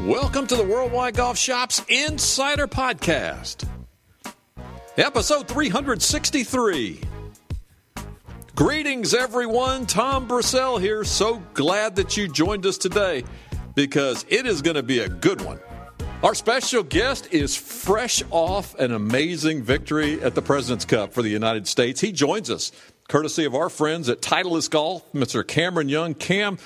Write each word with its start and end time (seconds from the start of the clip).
Welcome 0.00 0.46
to 0.48 0.56
the 0.56 0.66
Worldwide 0.68 1.16
Golf 1.16 1.38
Shops 1.38 1.82
Insider 1.88 2.66
Podcast, 2.66 3.66
episode 4.96 5.48
363. 5.48 7.00
Greetings, 8.54 9.14
everyone. 9.14 9.86
Tom 9.86 10.28
Brissell 10.28 10.80
here. 10.80 11.04
So 11.04 11.42
glad 11.54 11.96
that 11.96 12.16
you 12.16 12.28
joined 12.28 12.66
us 12.66 12.78
today 12.78 13.24
because 13.74 14.24
it 14.28 14.46
is 14.46 14.62
going 14.62 14.76
to 14.76 14.82
be 14.82 15.00
a 15.00 15.08
good 15.08 15.40
one. 15.40 15.58
Our 16.22 16.34
special 16.34 16.82
guest 16.82 17.28
is 17.32 17.54
fresh 17.54 18.22
off 18.30 18.74
an 18.76 18.92
amazing 18.92 19.62
victory 19.62 20.22
at 20.22 20.34
the 20.34 20.40
President's 20.40 20.86
Cup 20.86 21.12
for 21.12 21.22
the 21.22 21.28
United 21.28 21.68
States. 21.68 22.00
He 22.00 22.12
joins 22.12 22.48
us 22.50 22.72
courtesy 23.08 23.44
of 23.44 23.54
our 23.54 23.68
friends 23.68 24.08
at 24.08 24.22
Titleist 24.22 24.70
Golf, 24.70 25.04
Mr. 25.12 25.46
Cameron 25.46 25.90
Young. 25.90 26.14
Cam, 26.14 26.56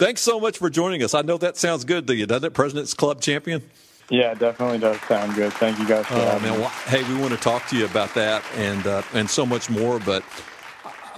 Thanks 0.00 0.22
so 0.22 0.40
much 0.40 0.56
for 0.56 0.70
joining 0.70 1.02
us. 1.02 1.12
I 1.12 1.20
know 1.20 1.36
that 1.36 1.58
sounds 1.58 1.84
good 1.84 2.06
to 2.06 2.16
you, 2.16 2.24
doesn't 2.24 2.46
it, 2.46 2.54
President's 2.54 2.94
Club 2.94 3.20
champion? 3.20 3.60
Yeah, 4.08 4.32
it 4.32 4.38
definitely 4.38 4.78
does 4.78 4.98
sound 5.02 5.34
good. 5.34 5.52
Thank 5.52 5.78
you 5.78 5.86
guys 5.86 6.06
for 6.06 6.14
oh, 6.14 6.20
having 6.20 6.48
man. 6.48 6.52
me. 6.54 6.60
Well, 6.60 6.70
hey, 6.86 7.02
we 7.02 7.20
want 7.20 7.34
to 7.34 7.36
talk 7.38 7.66
to 7.66 7.76
you 7.76 7.84
about 7.84 8.14
that 8.14 8.42
and 8.56 8.86
uh, 8.86 9.02
and 9.12 9.28
so 9.28 9.44
much 9.44 9.68
more. 9.68 9.98
But 10.00 10.24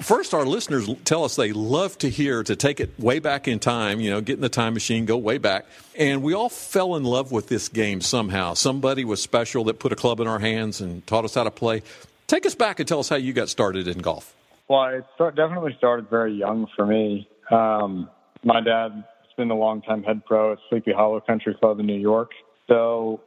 first, 0.04 0.34
our 0.34 0.44
listeners 0.44 0.88
tell 1.04 1.24
us 1.24 1.36
they 1.36 1.52
love 1.52 1.98
to 1.98 2.08
hear 2.08 2.42
to 2.42 2.56
take 2.56 2.80
it 2.80 2.98
way 2.98 3.18
back 3.18 3.48
in 3.48 3.58
time. 3.58 4.00
You 4.00 4.10
know, 4.10 4.20
get 4.20 4.34
in 4.34 4.40
the 4.40 4.48
time 4.48 4.74
machine, 4.74 5.04
go 5.04 5.16
way 5.16 5.38
back, 5.38 5.66
and 5.98 6.22
we 6.22 6.34
all 6.34 6.48
fell 6.48 6.96
in 6.96 7.04
love 7.04 7.32
with 7.32 7.48
this 7.48 7.68
game 7.68 8.00
somehow. 8.00 8.54
Somebody 8.54 9.04
was 9.04 9.22
special 9.22 9.64
that 9.64 9.78
put 9.78 9.92
a 9.92 9.96
club 9.96 10.20
in 10.20 10.26
our 10.26 10.38
hands 10.38 10.80
and 10.80 11.06
taught 11.06 11.24
us 11.24 11.34
how 11.34 11.44
to 11.44 11.50
play. 11.50 11.82
Take 12.26 12.46
us 12.46 12.54
back 12.54 12.80
and 12.80 12.88
tell 12.88 13.00
us 13.00 13.08
how 13.08 13.16
you 13.16 13.32
got 13.32 13.48
started 13.48 13.88
in 13.88 13.98
golf. 13.98 14.34
Well, 14.68 14.84
it 14.86 15.04
start, 15.14 15.36
definitely 15.36 15.74
started 15.76 16.08
very 16.08 16.34
young 16.34 16.66
for 16.76 16.86
me. 16.86 17.28
Um, 17.50 18.08
my 18.42 18.60
dad 18.60 19.04
been 19.36 19.50
a 19.50 19.54
long-time 19.54 20.02
head 20.02 20.24
pro 20.24 20.52
at 20.52 20.58
Sleepy 20.68 20.92
Hollow 20.92 21.20
Country 21.20 21.54
Club 21.54 21.80
in 21.80 21.86
New 21.86 21.98
York. 21.98 22.30
So 22.68 23.20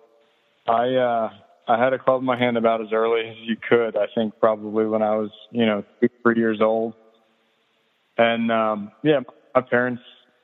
I 0.68 0.96
uh, 0.96 1.30
I 1.68 1.84
had 1.84 1.94
a 1.94 2.00
club 2.00 2.20
in 2.20 2.26
my 2.26 2.38
hand 2.38 2.58
about 2.58 2.82
as 2.82 2.88
early 2.92 3.28
as 3.30 3.36
you 3.40 3.58
could. 3.58 3.98
I 3.98 4.06
think 4.14 4.40
probably 4.40 4.86
when 4.86 5.02
I 5.02 5.16
was 5.16 5.32
you 5.52 5.66
know 5.66 5.84
two, 6.02 6.10
three 6.22 6.38
years 6.38 6.62
old. 6.62 6.94
And 8.18 8.52
um, 8.52 8.92
yeah, 9.04 9.22
my 9.54 9.62
parents 9.62 10.02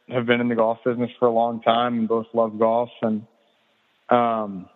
have 0.09 0.25
been 0.25 0.41
in 0.41 0.49
the 0.49 0.55
golf 0.55 0.79
business 0.83 1.11
for 1.19 1.27
a 1.27 1.31
long 1.31 1.61
time 1.61 1.99
and 1.99 2.07
both 2.07 2.25
love 2.33 2.57
golf. 2.59 2.89
And 3.01 3.25
um, 4.09 4.67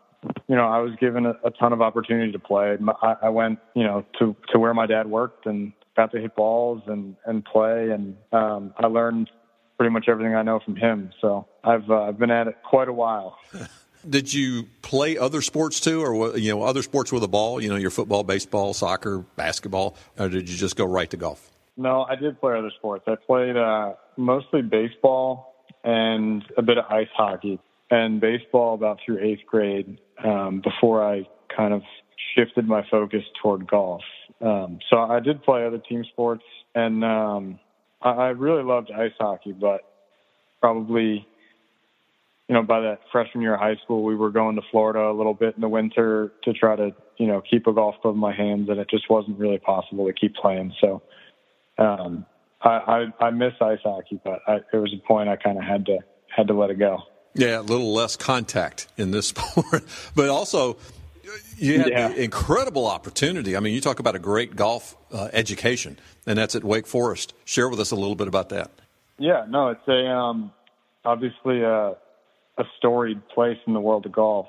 you 0.47 0.55
know, 0.55 0.65
I 0.65 0.79
was 0.79 0.93
given 0.99 1.25
a, 1.25 1.33
a 1.43 1.51
ton 1.51 1.73
of 1.73 1.81
opportunity 1.81 2.31
to 2.31 2.39
play. 2.39 2.77
I, 3.01 3.15
I 3.23 3.29
went 3.29 3.59
you 3.75 3.83
know 3.83 4.05
to 4.19 4.35
to 4.51 4.59
where 4.59 4.73
my 4.73 4.85
dad 4.85 5.07
worked 5.07 5.45
and 5.45 5.73
got 5.95 6.11
to 6.11 6.21
hit 6.21 6.35
balls 6.35 6.83
and 6.87 7.15
and 7.25 7.43
play. 7.43 7.89
And 7.89 8.17
um, 8.31 8.73
I 8.77 8.87
learned 8.87 9.29
pretty 9.77 9.91
much 9.91 10.05
everything 10.07 10.35
I 10.35 10.43
know 10.43 10.59
from 10.63 10.75
him. 10.75 11.11
So 11.21 11.47
I've 11.63 11.89
uh, 11.89 12.03
I've 12.03 12.19
been 12.19 12.31
at 12.31 12.47
it 12.47 12.57
quite 12.63 12.87
a 12.87 12.93
while. 12.93 13.37
Did 14.07 14.33
you 14.33 14.67
play 14.81 15.17
other 15.17 15.41
sports 15.41 15.79
too, 15.79 16.03
or 16.03 16.37
you 16.37 16.51
know 16.51 16.63
other 16.63 16.81
sports 16.81 17.11
with 17.11 17.23
a 17.23 17.27
ball? 17.27 17.61
You 17.61 17.69
know, 17.69 17.75
your 17.75 17.91
football, 17.91 18.23
baseball, 18.23 18.73
soccer, 18.73 19.19
basketball, 19.35 19.95
or 20.17 20.29
did 20.29 20.49
you 20.49 20.57
just 20.57 20.75
go 20.75 20.85
right 20.85 21.09
to 21.09 21.17
golf? 21.17 21.51
No, 21.77 22.03
I 22.03 22.15
did 22.15 22.39
play 22.39 22.57
other 22.57 22.71
sports. 22.77 23.03
I 23.07 23.15
played 23.15 23.57
uh, 23.57 23.93
mostly 24.17 24.61
baseball 24.61 25.55
and 25.83 26.43
a 26.57 26.61
bit 26.61 26.77
of 26.77 26.85
ice 26.89 27.07
hockey, 27.15 27.59
and 27.91 28.19
baseball 28.19 28.73
about 28.73 28.99
through 29.05 29.19
eighth 29.19 29.45
grade 29.45 29.99
um, 30.23 30.61
before 30.61 31.03
I 31.03 31.27
kind 31.55 31.73
of 31.73 31.81
shifted 32.35 32.67
my 32.67 32.85
focus 32.89 33.23
toward 33.41 33.67
golf. 33.67 34.01
Um, 34.41 34.79
so 34.89 34.97
I 34.97 35.19
did 35.19 35.43
play 35.43 35.65
other 35.65 35.77
team 35.77 36.03
sports, 36.11 36.43
and 36.73 37.03
um, 37.03 37.59
I, 38.01 38.09
I 38.09 38.27
really 38.29 38.63
loved 38.63 38.91
ice 38.91 39.13
hockey, 39.19 39.51
but 39.51 39.81
probably, 40.59 41.27
you 42.47 42.53
know, 42.53 42.61
by 42.61 42.81
that 42.81 42.99
freshman 43.11 43.41
year 43.41 43.55
of 43.55 43.59
high 43.59 43.75
school, 43.83 44.03
we 44.03 44.15
were 44.15 44.29
going 44.29 44.55
to 44.55 44.61
Florida 44.71 45.09
a 45.09 45.13
little 45.13 45.33
bit 45.33 45.55
in 45.55 45.61
the 45.61 45.69
winter 45.69 46.31
to 46.43 46.53
try 46.53 46.75
to, 46.75 46.93
you 47.17 47.27
know, 47.27 47.41
keep 47.41 47.65
a 47.65 47.73
golf 47.73 47.95
club 48.01 48.13
in 48.13 48.19
my 48.19 48.35
hands, 48.35 48.69
and 48.69 48.79
it 48.79 48.89
just 48.89 49.09
wasn't 49.09 49.37
really 49.39 49.57
possible 49.57 50.05
to 50.05 50.13
keep 50.13 50.35
playing. 50.35 50.73
So, 50.79 51.01
um, 51.77 52.25
I, 52.61 52.69
I, 53.19 53.25
I 53.25 53.29
miss 53.31 53.53
ice 53.61 53.79
hockey, 53.83 54.19
but 54.23 54.41
I, 54.47 54.59
there 54.71 54.81
was 54.81 54.93
a 54.93 55.07
point 55.07 55.29
I 55.29 55.35
kind 55.35 55.57
of 55.57 55.63
had 55.63 55.85
to 55.87 55.99
had 56.35 56.47
to 56.47 56.53
let 56.53 56.69
it 56.69 56.79
go. 56.79 56.99
Yeah, 57.33 57.59
a 57.59 57.61
little 57.61 57.93
less 57.93 58.15
contact 58.15 58.87
in 58.97 59.11
this 59.11 59.27
sport, 59.29 59.83
but 60.15 60.29
also 60.29 60.77
you 61.57 61.79
had 61.79 61.89
yeah. 61.89 62.09
incredible 62.09 62.85
opportunity. 62.85 63.57
I 63.57 63.59
mean, 63.59 63.73
you 63.73 63.81
talk 63.81 63.99
about 63.99 64.15
a 64.15 64.19
great 64.19 64.55
golf 64.55 64.95
uh, 65.11 65.29
education, 65.33 65.97
and 66.25 66.37
that's 66.37 66.55
at 66.55 66.63
Wake 66.63 66.87
Forest. 66.87 67.33
Share 67.43 67.69
with 67.69 67.79
us 67.79 67.91
a 67.91 67.95
little 67.95 68.15
bit 68.15 68.27
about 68.27 68.49
that. 68.49 68.71
Yeah, 69.17 69.45
no, 69.47 69.69
it's 69.69 69.87
a 69.87 70.07
um, 70.07 70.51
obviously 71.03 71.61
a, 71.61 71.95
a 72.57 72.63
storied 72.77 73.27
place 73.29 73.57
in 73.67 73.73
the 73.73 73.79
world 73.79 74.05
of 74.05 74.11
golf, 74.11 74.47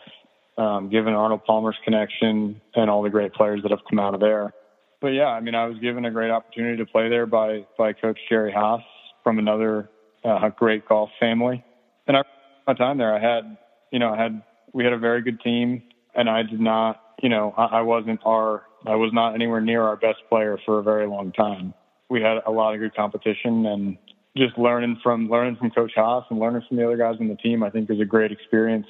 um, 0.59 0.89
given 0.89 1.13
Arnold 1.13 1.45
Palmer's 1.45 1.77
connection 1.85 2.61
and 2.75 2.91
all 2.91 3.03
the 3.03 3.11
great 3.11 3.33
players 3.33 3.63
that 3.63 3.71
have 3.71 3.81
come 3.89 3.99
out 3.99 4.15
of 4.15 4.21
there. 4.21 4.53
But 5.01 5.09
yeah, 5.09 5.27
I 5.27 5.41
mean, 5.41 5.55
I 5.55 5.67
was 5.67 5.79
given 5.79 6.05
a 6.05 6.11
great 6.11 6.31
opportunity 6.31 6.79
to 6.79 6.87
play 6.87 7.09
there 7.09 7.27
by 7.27 7.67
by 7.77 7.93
Coach 7.93 8.19
Jerry 8.29 8.53
Haas 8.53 8.83
from 9.23 9.39
another 9.39 9.91
uh, 10.25 10.49
great 10.51 10.89
golf 10.89 11.11
family, 11.21 11.65
and 12.07 12.17
I 12.17 12.23
my 12.67 12.75
time 12.75 12.99
there, 12.99 13.15
I 13.15 13.21
had 13.21 13.57
you 13.91 13.99
know 13.99 14.13
I 14.13 14.23
had 14.23 14.43
we 14.73 14.85
had 14.85 14.93
a 14.93 14.99
very 14.99 15.23
good 15.23 15.41
team 15.41 15.83
and 16.17 16.31
I 16.31 16.43
did 16.43 16.61
not, 16.61 17.01
you 17.23 17.29
know, 17.29 17.55
I, 17.57 17.79
I 17.79 17.81
wasn't 17.83 18.21
our, 18.25 18.65
I 18.87 18.97
was 18.97 19.13
not 19.13 19.35
anywhere 19.35 19.61
near 19.61 19.83
our 19.83 19.97
best 19.97 20.19
player 20.29 20.59
for 20.65 20.79
a 20.79 20.83
very 20.83 21.07
long 21.07 21.31
time. 21.33 21.75
We 22.09 22.23
had 22.23 22.39
a 22.47 22.51
lot 22.51 22.75
of 22.75 22.81
good 22.81 22.95
competition 22.97 23.67
and 23.67 23.99
just 24.37 24.59
learning 24.59 24.99
from 25.03 25.29
learning 25.29 25.57
from 25.57 25.71
Coach 25.71 25.93
Haas 25.95 26.25
and 26.31 26.39
learning 26.39 26.63
from 26.69 26.77
the 26.77 26.85
other 26.85 26.97
guys 26.97 27.17
on 27.21 27.29
the 27.29 27.37
team, 27.37 27.63
I 27.63 27.71
think 27.71 27.91
is 27.91 28.01
a 28.01 28.05
great 28.05 28.33
experience. 28.33 28.87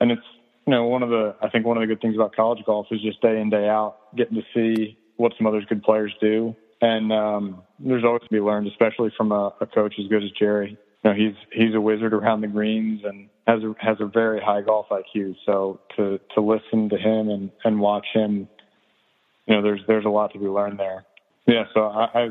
And 0.00 0.10
it's 0.10 0.22
you 0.66 0.72
know 0.72 0.86
one 0.86 1.02
of 1.02 1.10
the 1.10 1.34
I 1.42 1.48
think 1.48 1.66
one 1.66 1.76
of 1.76 1.80
the 1.80 1.86
good 1.86 2.00
things 2.00 2.14
about 2.14 2.34
college 2.34 2.64
golf 2.64 2.86
is 2.90 3.00
just 3.00 3.20
day 3.20 3.40
in 3.40 3.50
day 3.50 3.68
out 3.68 4.14
getting 4.16 4.36
to 4.36 4.42
see 4.54 4.98
what 5.16 5.32
some 5.36 5.46
other 5.46 5.60
good 5.62 5.82
players 5.82 6.14
do. 6.20 6.54
And 6.82 7.12
um, 7.12 7.62
there's 7.78 8.04
always 8.04 8.22
to 8.22 8.28
be 8.30 8.40
learned, 8.40 8.66
especially 8.66 9.12
from 9.14 9.32
a, 9.32 9.52
a 9.60 9.66
coach 9.66 9.94
as 9.98 10.06
good 10.06 10.24
as 10.24 10.30
Jerry 10.38 10.78
you 11.02 11.10
know, 11.10 11.16
he's 11.16 11.34
he's 11.52 11.74
a 11.74 11.80
wizard 11.80 12.12
around 12.12 12.42
the 12.42 12.46
greens 12.46 13.02
and 13.04 13.28
has 13.46 13.62
a, 13.62 13.74
has 13.78 13.96
a 14.00 14.06
very 14.06 14.40
high 14.40 14.60
golf 14.60 14.86
IQ. 14.90 15.36
So 15.46 15.80
to 15.96 16.20
to 16.34 16.40
listen 16.40 16.90
to 16.90 16.96
him 16.96 17.30
and 17.30 17.50
and 17.64 17.80
watch 17.80 18.06
him, 18.12 18.48
you 19.46 19.54
know, 19.54 19.62
there's 19.62 19.80
there's 19.86 20.04
a 20.04 20.10
lot 20.10 20.32
to 20.34 20.38
be 20.38 20.46
learned 20.46 20.78
there. 20.78 21.04
Yeah, 21.46 21.64
so 21.72 21.84
I 21.84 22.04
I, 22.14 22.28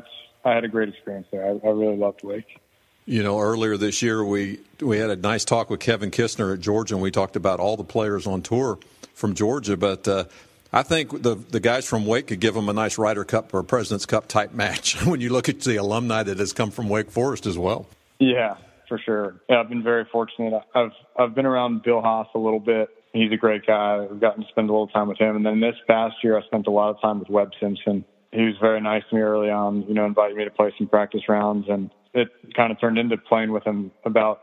I 0.50 0.56
had 0.56 0.64
a 0.64 0.68
great 0.68 0.90
experience 0.90 1.28
there. 1.32 1.46
I, 1.46 1.50
I 1.50 1.72
really 1.72 1.96
loved 1.96 2.24
Wake. 2.24 2.60
You 3.06 3.24
know, 3.24 3.40
earlier 3.40 3.78
this 3.78 4.02
year 4.02 4.24
we 4.24 4.60
we 4.82 4.98
had 4.98 5.10
a 5.10 5.16
nice 5.16 5.46
talk 5.46 5.70
with 5.70 5.80
Kevin 5.80 6.12
Kisner 6.12 6.54
at 6.54 6.60
Georgia, 6.60 6.96
and 6.96 7.04
we 7.04 7.12
talked 7.12 7.36
about 7.36 7.60
all 7.60 7.78
the 7.78 7.84
players 7.84 8.28
on 8.28 8.42
tour 8.42 8.80
from 9.14 9.36
Georgia. 9.36 9.78
But 9.78 10.08
uh, 10.08 10.26
I 10.74 10.84
think 10.84 11.22
the 11.22 11.36
the 11.36 11.60
guys 11.60 11.86
from 11.86 12.06
Wake 12.06 12.28
could 12.28 12.40
give 12.40 12.54
them 12.54 12.70
a 12.70 12.74
nice 12.74 12.98
Ryder 12.98 13.24
Cup 13.26 13.54
or 13.54 13.64
President's 13.64 14.06
Cup 14.06 14.28
type 14.28 14.54
match 14.54 14.96
when 15.06 15.22
you 15.22 15.30
look 15.32 15.50
at 15.50 15.62
the 15.62 15.78
alumni 15.78 16.24
that 16.24 16.40
has 16.40 16.54
come 16.54 16.72
from 16.72 16.90
Wake 16.90 17.12
Forest 17.12 17.46
as 17.46 17.58
well. 17.58 17.88
Yeah, 18.20 18.58
for 18.88 19.00
sure. 19.00 19.36
Yeah, 19.50 19.62
I've 19.62 19.70
been 19.70 19.84
very 19.84 20.06
fortunate. 20.12 20.54
I've 20.76 20.92
I've 21.18 21.36
been 21.36 21.46
around 21.46 21.84
Bill 21.84 22.02
Haas 22.02 22.28
a 22.36 22.40
little 22.40 22.60
bit. 22.60 22.90
He's 23.14 23.32
a 23.32 23.38
great 23.38 23.66
guy. 23.66 24.08
I've 24.10 24.20
gotten 24.20 24.44
to 24.44 24.50
spend 24.50 24.70
a 24.70 24.72
little 24.72 24.88
time 24.88 25.08
with 25.08 25.20
him. 25.20 25.36
And 25.36 25.46
then 25.46 25.60
this 25.60 25.76
past 25.88 26.18
year, 26.24 26.38
I 26.38 26.44
spent 26.44 26.68
a 26.68 26.72
lot 26.72 26.92
of 26.92 27.02
time 27.02 27.20
with 27.20 27.30
Webb 27.30 27.52
Simpson. 27.60 28.06
He 28.32 28.44
was 28.44 28.56
very 28.62 28.82
nice 28.82 29.04
to 29.10 29.16
me 29.16 29.22
early 29.22 29.50
on. 29.50 29.84
You 29.88 29.94
know, 29.94 30.06
invited 30.06 30.38
me 30.38 30.44
to 30.46 30.52
play 30.52 30.74
some 30.78 30.88
practice 30.88 31.22
rounds, 31.28 31.68
and 31.70 31.90
it 32.14 32.30
kind 32.56 32.72
of 32.72 32.80
turned 32.80 32.98
into 32.98 33.18
playing 33.18 33.52
with 33.52 33.64
him 33.64 33.92
about 34.06 34.42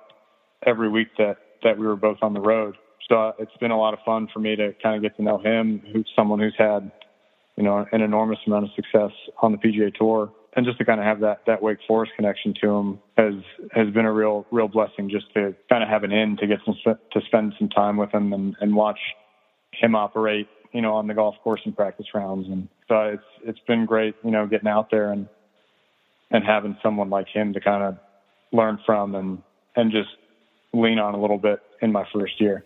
every 0.64 0.88
week 0.88 1.08
that 1.18 1.36
that 1.62 1.78
we 1.78 1.86
were 1.86 1.96
both 1.96 2.18
on 2.22 2.34
the 2.34 2.40
road. 2.40 2.76
So 3.08 3.16
uh, 3.16 3.32
it's 3.38 3.56
been 3.60 3.70
a 3.70 3.78
lot 3.78 3.94
of 3.94 4.00
fun 4.04 4.28
for 4.32 4.40
me 4.40 4.56
to 4.56 4.74
kind 4.82 4.96
of 4.96 5.02
get 5.02 5.16
to 5.16 5.22
know 5.22 5.38
him, 5.38 5.82
who's 5.92 6.08
someone 6.16 6.40
who's 6.40 6.56
had, 6.58 6.90
you 7.56 7.62
know, 7.62 7.86
an 7.92 8.00
enormous 8.02 8.38
amount 8.46 8.64
of 8.64 8.70
success 8.74 9.12
on 9.40 9.52
the 9.52 9.58
PGA 9.58 9.94
Tour 9.94 10.32
and 10.56 10.64
just 10.64 10.78
to 10.78 10.84
kind 10.84 10.98
of 10.98 11.06
have 11.06 11.20
that 11.20 11.42
that 11.46 11.62
Wake 11.62 11.78
Forest 11.86 12.12
connection 12.16 12.54
to 12.62 12.68
him 12.70 12.98
has 13.16 13.34
has 13.72 13.88
been 13.90 14.06
a 14.06 14.12
real 14.12 14.46
real 14.50 14.68
blessing. 14.68 15.10
Just 15.10 15.32
to 15.34 15.54
kind 15.68 15.82
of 15.82 15.88
have 15.88 16.02
an 16.02 16.12
in 16.12 16.36
to 16.38 16.46
get 16.46 16.58
some 16.64 16.74
to 16.84 17.20
spend 17.26 17.52
some 17.58 17.68
time 17.68 17.98
with 17.98 18.12
him 18.12 18.32
and, 18.32 18.56
and 18.60 18.74
watch 18.74 18.98
him 19.72 19.94
operate, 19.94 20.48
you 20.72 20.80
know, 20.80 20.94
on 20.94 21.06
the 21.06 21.14
golf 21.14 21.36
course 21.42 21.60
and 21.64 21.76
practice 21.76 22.06
rounds. 22.14 22.48
And 22.48 22.68
so 22.88 23.00
it's 23.02 23.24
it's 23.44 23.58
been 23.66 23.86
great, 23.86 24.14
you 24.24 24.30
know, 24.30 24.46
getting 24.46 24.68
out 24.68 24.90
there 24.90 25.10
and 25.12 25.28
and 26.30 26.44
having 26.44 26.76
someone 26.82 27.10
like 27.10 27.28
him 27.28 27.52
to 27.54 27.60
kind 27.60 27.82
of 27.82 27.98
learn 28.52 28.78
from 28.84 29.14
and 29.14 29.42
and 29.74 29.92
just 29.92 30.10
lean 30.72 30.98
on 30.98 31.14
a 31.14 31.20
little 31.20 31.38
bit 31.38 31.60
in 31.80 31.92
my 31.92 32.06
first 32.12 32.40
year. 32.40 32.64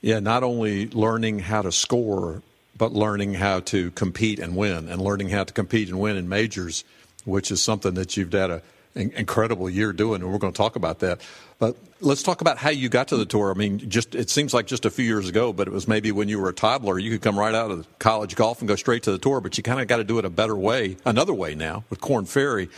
Yeah, 0.00 0.18
not 0.18 0.42
only 0.42 0.88
learning 0.88 1.40
how 1.40 1.62
to 1.62 1.70
score, 1.70 2.42
but 2.76 2.92
learning 2.92 3.34
how 3.34 3.60
to 3.60 3.92
compete 3.92 4.40
and 4.40 4.56
win, 4.56 4.88
and 4.88 5.00
learning 5.00 5.28
how 5.28 5.44
to 5.44 5.52
compete 5.52 5.88
and 5.88 6.00
win 6.00 6.16
in 6.16 6.28
majors 6.28 6.84
which 7.24 7.50
is 7.50 7.62
something 7.62 7.94
that 7.94 8.16
you've 8.16 8.32
had 8.32 8.50
a, 8.50 8.62
incredible 8.94 9.70
year 9.70 9.92
doing, 9.92 10.22
and 10.22 10.30
we're 10.30 10.38
going 10.38 10.52
to 10.52 10.56
talk 10.56 10.76
about 10.76 11.00
that. 11.00 11.20
But 11.58 11.76
let's 12.00 12.22
talk 12.22 12.40
about 12.40 12.58
how 12.58 12.70
you 12.70 12.88
got 12.88 13.08
to 13.08 13.16
the 13.16 13.24
tour. 13.24 13.50
I 13.50 13.54
mean, 13.54 13.88
just 13.88 14.14
it 14.14 14.30
seems 14.30 14.52
like 14.52 14.66
just 14.66 14.84
a 14.84 14.90
few 14.90 15.04
years 15.04 15.28
ago, 15.28 15.52
but 15.52 15.68
it 15.68 15.70
was 15.70 15.86
maybe 15.86 16.12
when 16.12 16.28
you 16.28 16.40
were 16.40 16.48
a 16.48 16.52
toddler, 16.54 16.98
you 16.98 17.10
could 17.10 17.22
come 17.22 17.38
right 17.38 17.54
out 17.54 17.70
of 17.70 17.86
college 17.98 18.34
golf 18.36 18.60
and 18.60 18.68
go 18.68 18.76
straight 18.76 19.04
to 19.04 19.12
the 19.12 19.18
tour. 19.18 19.40
But 19.40 19.56
you 19.56 19.62
kind 19.62 19.80
of 19.80 19.86
got 19.86 19.98
to 19.98 20.04
do 20.04 20.18
it 20.18 20.24
a 20.24 20.30
better 20.30 20.56
way, 20.56 20.96
another 21.04 21.34
way 21.34 21.54
now 21.54 21.84
with 21.88 22.00
Korn 22.00 22.26
Ferry. 22.26 22.68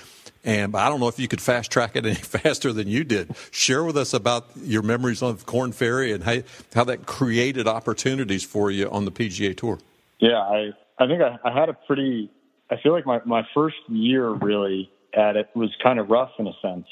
And 0.44 0.76
I 0.76 0.90
don't 0.90 1.00
know 1.00 1.08
if 1.08 1.18
you 1.18 1.26
could 1.26 1.40
fast 1.40 1.70
track 1.70 1.96
it 1.96 2.04
any 2.04 2.14
faster 2.14 2.72
than 2.72 2.86
you 2.86 3.02
did. 3.04 3.34
Share 3.50 3.82
with 3.82 3.96
us 3.96 4.12
about 4.12 4.46
your 4.56 4.82
memories 4.82 5.22
of 5.22 5.46
Korn 5.46 5.72
Ferry 5.72 6.12
and 6.12 6.22
how, 6.22 6.38
how 6.74 6.84
that 6.84 7.06
created 7.06 7.66
opportunities 7.66 8.44
for 8.44 8.70
you 8.70 8.90
on 8.90 9.06
the 9.06 9.10
PGA 9.10 9.56
Tour. 9.56 9.78
Yeah, 10.18 10.38
I, 10.38 10.72
I 10.98 11.06
think 11.06 11.22
I, 11.22 11.38
I 11.42 11.58
had 11.58 11.70
a 11.70 11.72
pretty, 11.72 12.30
I 12.70 12.76
feel 12.76 12.92
like 12.92 13.06
my, 13.06 13.20
my 13.24 13.46
first 13.54 13.76
year 13.88 14.28
really 14.28 14.90
at 15.16 15.36
it 15.36 15.48
was 15.54 15.70
kind 15.82 15.98
of 15.98 16.08
rough 16.08 16.30
in 16.38 16.46
a 16.46 16.52
sense. 16.62 16.86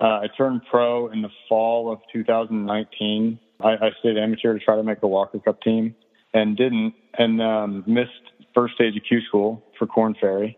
Uh, 0.00 0.20
I 0.20 0.26
turned 0.36 0.62
pro 0.70 1.08
in 1.08 1.22
the 1.22 1.30
fall 1.48 1.92
of 1.92 1.98
2019. 2.12 3.38
I, 3.60 3.68
I 3.68 3.90
stayed 4.00 4.16
amateur 4.16 4.56
to 4.56 4.64
try 4.64 4.76
to 4.76 4.82
make 4.82 5.00
the 5.00 5.08
Walker 5.08 5.38
Cup 5.38 5.60
team 5.62 5.94
and 6.32 6.56
didn't, 6.56 6.94
and 7.16 7.42
um, 7.42 7.84
missed 7.86 8.10
first 8.54 8.74
stage 8.74 8.96
of 8.96 9.02
Q 9.08 9.20
school 9.26 9.64
for 9.78 9.86
Korn 9.86 10.14
Ferry, 10.20 10.56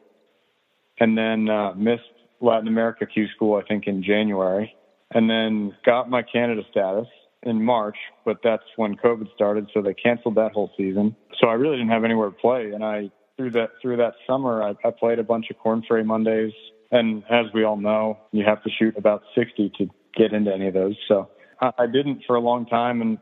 and 0.98 1.16
then 1.16 1.48
uh, 1.48 1.72
missed 1.74 2.02
Latin 2.40 2.68
America 2.68 3.06
Q 3.06 3.28
school, 3.34 3.60
I 3.62 3.66
think, 3.66 3.86
in 3.86 4.02
January, 4.02 4.74
and 5.12 5.30
then 5.30 5.74
got 5.84 6.10
my 6.10 6.22
Canada 6.22 6.62
status 6.70 7.06
in 7.42 7.62
March, 7.62 7.96
but 8.24 8.38
that's 8.44 8.64
when 8.76 8.96
COVID 8.96 9.32
started, 9.34 9.70
so 9.72 9.80
they 9.80 9.94
canceled 9.94 10.34
that 10.34 10.52
whole 10.52 10.70
season. 10.76 11.16
So 11.40 11.48
I 11.48 11.54
really 11.54 11.76
didn't 11.76 11.90
have 11.90 12.04
anywhere 12.04 12.28
to 12.28 12.36
play, 12.36 12.72
and 12.72 12.84
I 12.84 13.10
through 13.36 13.52
that 13.52 13.70
through 13.80 13.96
that 13.96 14.14
summer, 14.26 14.62
I, 14.62 14.74
I 14.86 14.90
played 14.90 15.18
a 15.18 15.24
bunch 15.24 15.46
of 15.50 15.58
Korn 15.58 15.82
Ferry 15.88 16.04
Mondays, 16.04 16.52
and 16.90 17.22
as 17.30 17.46
we 17.54 17.64
all 17.64 17.76
know, 17.76 18.18
you 18.32 18.44
have 18.44 18.62
to 18.64 18.70
shoot 18.70 18.96
about 18.96 19.22
60 19.34 19.72
to 19.78 19.86
get 20.16 20.32
into 20.32 20.52
any 20.52 20.68
of 20.68 20.74
those. 20.74 20.96
So 21.08 21.28
I, 21.60 21.86
didn't 21.86 22.22
for 22.26 22.36
a 22.36 22.40
long 22.40 22.66
time, 22.66 23.00
and 23.00 23.18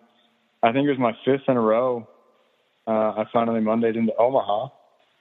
I 0.63 0.73
think 0.73 0.87
it 0.87 0.91
was 0.91 0.99
my 0.99 1.13
fifth 1.25 1.49
in 1.49 1.57
a 1.57 1.61
row. 1.61 2.09
Uh, 2.87 2.91
I 2.91 3.25
finally 3.33 3.61
Mondayed 3.61 3.97
into 3.97 4.17
Omaha, 4.17 4.69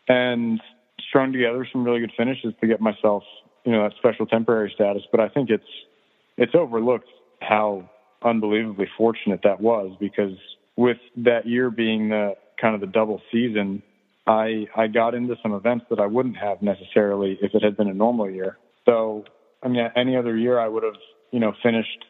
and 0.08 0.62
strung 1.10 1.34
together 1.34 1.68
some 1.72 1.84
really 1.84 2.00
good 2.00 2.14
finishes 2.18 2.54
to 2.62 2.68
get 2.68 2.80
myself 2.80 3.24
you 3.68 3.74
know, 3.74 3.84
that 3.84 3.98
special 3.98 4.26
temporary 4.26 4.72
status. 4.74 5.04
But 5.12 5.20
I 5.20 5.28
think 5.28 5.50
it's 5.50 5.68
it's 6.38 6.56
overlooked 6.56 7.10
how 7.42 7.90
unbelievably 8.24 8.88
fortunate 8.98 9.42
that 9.44 9.60
was 9.60 9.96
because 10.00 10.38
with 10.78 10.98
that 11.18 11.46
year 11.46 11.70
being 11.70 12.10
the 12.10 12.36
kind 12.62 12.76
of 12.76 12.82
the 12.82 12.88
double 12.88 13.22
season, 13.30 13.84
I 14.27 14.68
I 14.75 14.88
got 14.88 15.15
into 15.15 15.35
some 15.41 15.53
events 15.53 15.85
that 15.89 16.00
I 16.00 16.06
wouldn't 16.06 16.38
have 16.38 16.62
necessarily 16.62 17.39
if 17.41 17.56
it 17.56 17.63
had 17.63 17.77
been 17.77 17.88
a 17.88 17.94
normal 17.94 18.29
year. 18.29 18.57
So 18.85 19.25
I 19.63 19.69
mean, 19.69 19.88
any 19.95 20.15
other 20.15 20.35
year 20.38 20.59
I 20.59 20.68
would 20.68 20.83
have 20.83 21.00
you 21.31 21.39
know 21.39 21.53
finished 21.63 22.06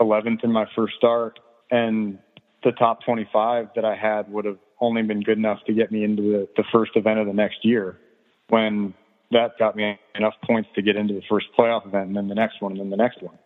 11th 0.00 0.44
in 0.44 0.52
my 0.52 0.66
first 0.76 0.94
start, 0.96 1.40
and 1.70 2.18
the 2.62 2.72
top 2.72 3.02
25 3.04 3.70
that 3.74 3.84
I 3.84 3.94
had 3.96 4.30
would 4.30 4.44
have 4.44 4.58
only 4.80 5.02
been 5.02 5.22
good 5.22 5.38
enough 5.38 5.58
to 5.66 5.72
get 5.72 5.90
me 5.90 6.04
into 6.04 6.22
the, 6.22 6.48
the 6.56 6.64
first 6.70 6.92
event 6.96 7.18
of 7.18 7.26
the 7.26 7.32
next 7.32 7.64
year. 7.64 7.98
When 8.48 8.94
that 9.32 9.58
got 9.58 9.74
me 9.74 9.98
enough 10.14 10.34
points 10.44 10.68
to 10.74 10.82
get 10.82 10.96
into 10.96 11.14
the 11.14 11.22
first 11.28 11.46
playoff 11.58 11.86
event 11.86 12.08
and 12.08 12.16
then 12.16 12.28
the 12.28 12.34
next 12.34 12.60
one 12.60 12.72
and 12.72 12.80
then 12.80 12.90
the 12.90 12.96
next 12.96 13.22
one. 13.22 13.38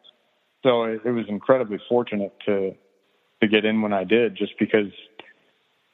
So 0.63 0.85
it, 0.85 1.01
it 1.05 1.11
was 1.11 1.25
incredibly 1.29 1.79
fortunate 1.89 2.35
to 2.47 2.75
to 3.43 3.49
get 3.49 3.65
in 3.65 3.81
when 3.81 3.95
I 3.95 4.05
did, 4.05 4.37
just 4.37 4.53
because 4.59 4.93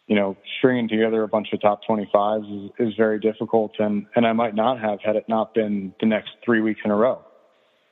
you 0.07 0.15
know 0.15 0.37
stringing 0.59 0.89
together 0.89 1.23
a 1.23 1.29
bunch 1.29 1.49
of 1.53 1.61
top 1.61 1.81
25s 1.89 2.67
is, 2.67 2.89
is 2.89 2.95
very 2.97 3.19
difficult, 3.19 3.73
and 3.79 4.07
and 4.15 4.27
I 4.27 4.33
might 4.33 4.55
not 4.55 4.81
have 4.81 5.01
had 5.05 5.17
it 5.17 5.29
not 5.29 5.55
been 5.55 5.95
the 6.01 6.07
next 6.07 6.31
three 6.45 6.61
weeks 6.61 6.81
in 6.85 6.91
a 6.91 6.97
row. 6.97 7.23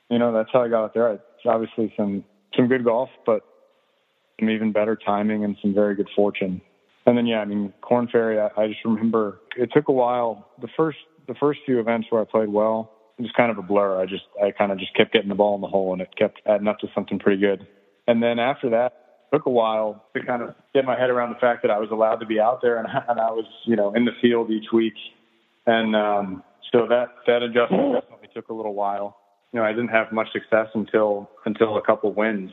You 0.09 0.19
know 0.19 0.31
that's 0.33 0.49
how 0.51 0.63
I 0.63 0.69
got 0.69 0.93
there. 0.93 1.13
It's 1.13 1.45
obviously 1.45 1.93
some 1.97 2.23
some 2.55 2.67
good 2.67 2.83
golf, 2.83 3.09
but 3.25 3.41
some 4.39 4.49
even 4.49 4.71
better 4.71 4.95
timing 4.95 5.43
and 5.43 5.57
some 5.61 5.73
very 5.73 5.95
good 5.95 6.09
fortune. 6.15 6.61
And 7.05 7.17
then 7.17 7.25
yeah, 7.25 7.39
I 7.39 7.45
mean 7.45 7.73
Korn 7.81 8.07
Ferry. 8.11 8.39
I, 8.39 8.49
I 8.57 8.67
just 8.67 8.83
remember 8.85 9.39
it 9.57 9.69
took 9.73 9.89
a 9.89 9.93
while. 9.93 10.47
The 10.61 10.69
first 10.75 10.97
the 11.27 11.35
first 11.35 11.59
few 11.65 11.79
events 11.79 12.07
where 12.09 12.21
I 12.21 12.25
played 12.25 12.49
well, 12.49 12.91
it 13.17 13.21
was 13.21 13.31
kind 13.35 13.51
of 13.51 13.57
a 13.57 13.61
blur. 13.61 13.99
I 13.99 14.05
just 14.05 14.23
I 14.41 14.51
kind 14.51 14.71
of 14.71 14.79
just 14.79 14.95
kept 14.95 15.13
getting 15.13 15.29
the 15.29 15.35
ball 15.35 15.55
in 15.55 15.61
the 15.61 15.67
hole, 15.67 15.93
and 15.93 16.01
it 16.01 16.09
kept 16.17 16.41
adding 16.45 16.67
up 16.67 16.79
to 16.79 16.87
something 16.95 17.19
pretty 17.19 17.41
good. 17.41 17.67
And 18.07 18.21
then 18.21 18.39
after 18.39 18.69
that, 18.71 19.04
took 19.35 19.45
a 19.45 19.49
while 19.49 20.03
to 20.15 20.25
kind 20.25 20.41
of 20.41 20.55
get 20.73 20.85
my 20.85 20.97
head 20.97 21.09
around 21.09 21.29
the 21.29 21.39
fact 21.39 21.61
that 21.63 21.71
I 21.71 21.77
was 21.77 21.89
allowed 21.91 22.17
to 22.17 22.25
be 22.25 22.39
out 22.39 22.61
there, 22.61 22.77
and, 22.77 22.87
and 23.09 23.19
I 23.19 23.31
was 23.31 23.45
you 23.65 23.75
know 23.75 23.93
in 23.93 24.05
the 24.05 24.11
field 24.21 24.49
each 24.49 24.71
week, 24.71 24.93
and 25.65 25.95
um, 25.95 26.43
so 26.71 26.87
that 26.87 27.07
that 27.27 27.43
adjustment 27.43 27.93
definitely 27.93 28.29
took 28.33 28.49
a 28.49 28.53
little 28.53 28.73
while. 28.73 29.17
You 29.51 29.59
know, 29.59 29.65
I 29.65 29.71
didn't 29.71 29.89
have 29.89 30.11
much 30.11 30.27
success 30.31 30.67
until 30.73 31.29
until 31.45 31.77
a 31.77 31.81
couple 31.81 32.13
wins 32.13 32.51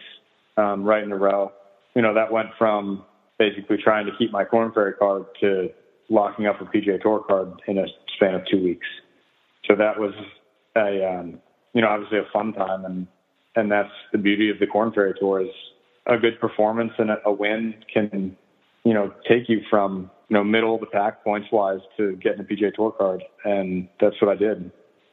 um, 0.57 0.85
right 0.85 1.03
in 1.03 1.13
a 1.13 1.17
row. 1.17 1.53
You 1.95 2.03
know, 2.03 2.15
that 2.15 2.33
went 2.33 2.49
from 2.59 3.05
basically 3.39 3.77
trying 3.83 4.07
to 4.07 4.13
keep 4.19 4.33
my 4.33 4.45
Korn 4.45 4.73
Ferry 4.73 4.95
card 4.95 5.27
to 5.41 5.69
locking 6.09 6.47
up 6.47 6.61
a 6.61 6.65
PGA 6.65 7.01
Tour 7.01 7.25
card 7.27 7.53
in 7.67 7.79
a 7.79 7.87
span 8.17 8.35
of 8.35 8.43
two 8.51 8.63
weeks. 8.63 8.87
So 9.67 9.75
that 9.77 9.99
was 9.99 10.15
a 10.77 11.07
um, 11.07 11.39
you 11.75 11.83
know 11.83 11.89
obviously 11.89 12.19
a 12.19 12.27
fun 12.33 12.53
time, 12.53 12.85
and 12.85 13.07
and 13.55 13.71
that's 13.71 13.93
the 14.11 14.19
beauty 14.19 14.51
of 14.51 14.59
the 14.59 14.67
Korn 14.67 14.93
Ferry 14.93 15.15
Tour 15.19 15.43
is 15.43 15.51
a 16.07 16.19
good 16.19 16.41
performance 16.41 16.93
and 16.99 17.11
a, 17.25 17.33
win 17.33 17.75
can 17.93 18.37
you 18.85 18.95
know 18.95 19.13
take 19.29 19.49
you 19.49 19.61
from 19.71 20.11
you 20.29 20.35
know 20.35 20.45
middle 20.45 20.75
of 20.75 20.81
the 20.81 20.87
pack 20.87 21.23
points 21.25 21.49
wise 21.53 21.81
to 21.97 22.17
getting 22.17 22.41
a 22.41 22.45
PGA 22.45 22.75
Tour 22.75 22.93
card, 22.93 23.23
and 23.45 23.89
that's 24.01 24.21
what 24.21 24.31
I 24.31 24.37
did, 24.37 24.71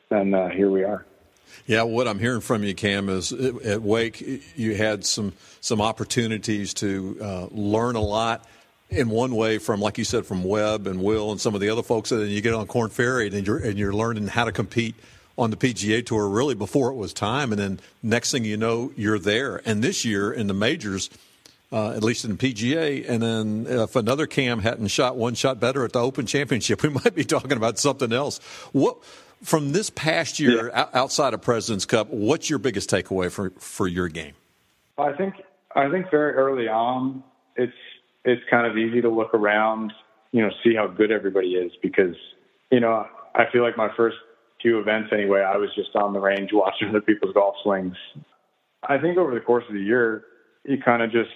and 0.09 0.35
uh, 0.35 0.49
here 0.49 0.69
we 0.69 0.83
are. 0.83 1.05
Yeah, 1.65 1.83
what 1.83 2.07
I'm 2.07 2.19
hearing 2.19 2.41
from 2.41 2.63
you, 2.63 2.73
Cam, 2.75 3.09
is 3.09 3.31
at 3.31 3.81
Wake 3.81 4.21
you 4.55 4.75
had 4.75 5.05
some 5.05 5.33
some 5.61 5.81
opportunities 5.81 6.73
to 6.75 7.17
uh, 7.21 7.47
learn 7.51 7.95
a 7.95 8.01
lot 8.01 8.45
in 8.89 9.09
one 9.09 9.35
way 9.35 9.59
from, 9.59 9.79
like 9.79 9.97
you 9.97 10.03
said, 10.03 10.25
from 10.25 10.43
Webb 10.43 10.87
and 10.87 11.01
Will 11.01 11.31
and 11.31 11.39
some 11.39 11.53
of 11.53 11.61
the 11.61 11.69
other 11.69 11.83
folks, 11.83 12.11
and 12.11 12.21
then 12.21 12.29
you 12.29 12.41
get 12.41 12.53
on 12.53 12.65
Korn 12.67 12.89
Ferry 12.89 13.27
and 13.27 13.45
you're 13.45 13.57
and 13.57 13.77
you're 13.77 13.93
learning 13.93 14.27
how 14.27 14.45
to 14.45 14.51
compete 14.51 14.95
on 15.39 15.51
the 15.51 15.57
PGA 15.57 16.05
Tour 16.05 16.27
really 16.27 16.55
before 16.55 16.89
it 16.89 16.95
was 16.95 17.13
time, 17.13 17.51
and 17.51 17.59
then 17.59 17.79
next 18.03 18.31
thing 18.31 18.43
you 18.43 18.57
know, 18.57 18.91
you're 18.95 19.19
there. 19.19 19.61
And 19.65 19.83
this 19.83 20.03
year 20.03 20.31
in 20.31 20.47
the 20.47 20.53
majors, 20.53 21.09
uh, 21.71 21.91
at 21.91 22.03
least 22.03 22.25
in 22.25 22.35
the 22.35 22.37
PGA, 22.37 23.09
and 23.09 23.23
then 23.23 23.65
if 23.67 23.95
another 23.95 24.27
Cam 24.27 24.59
hadn't 24.59 24.87
shot 24.87 25.15
one 25.15 25.35
shot 25.35 25.59
better 25.59 25.85
at 25.85 25.93
the 25.93 25.99
Open 25.99 26.25
Championship, 26.25 26.83
we 26.83 26.89
might 26.89 27.15
be 27.15 27.23
talking 27.23 27.53
about 27.53 27.79
something 27.79 28.11
else. 28.11 28.39
What 28.71 28.97
from 29.43 29.71
this 29.71 29.89
past 29.89 30.39
year 30.39 30.67
yeah. 30.67 30.89
outside 30.93 31.33
of 31.33 31.41
Presidents 31.41 31.85
Cup, 31.85 32.09
what's 32.09 32.49
your 32.49 32.59
biggest 32.59 32.89
takeaway 32.89 33.31
for 33.31 33.51
for 33.51 33.87
your 33.87 34.07
game? 34.07 34.33
I 34.97 35.13
think 35.13 35.35
I 35.75 35.89
think 35.89 36.11
very 36.11 36.33
early 36.33 36.67
on, 36.67 37.23
it's 37.55 37.73
it's 38.25 38.41
kind 38.49 38.67
of 38.67 38.77
easy 38.77 39.01
to 39.01 39.09
look 39.09 39.33
around, 39.33 39.93
you 40.31 40.41
know, 40.41 40.49
see 40.63 40.75
how 40.75 40.87
good 40.87 41.11
everybody 41.11 41.53
is 41.53 41.71
because, 41.81 42.15
you 42.71 42.79
know, 42.79 43.07
I 43.33 43.45
feel 43.51 43.63
like 43.63 43.77
my 43.77 43.89
first 43.95 44.17
two 44.61 44.79
events 44.79 45.09
anyway, 45.11 45.41
I 45.41 45.57
was 45.57 45.69
just 45.75 45.95
on 45.95 46.13
the 46.13 46.19
range 46.19 46.49
watching 46.53 46.89
other 46.89 47.01
people's 47.01 47.33
golf 47.33 47.55
swings. 47.63 47.95
I 48.83 48.97
think 48.97 49.17
over 49.17 49.33
the 49.33 49.41
course 49.41 49.65
of 49.67 49.73
the 49.73 49.81
year, 49.81 50.23
you 50.65 50.77
kind 50.83 51.01
of 51.01 51.11
just 51.11 51.29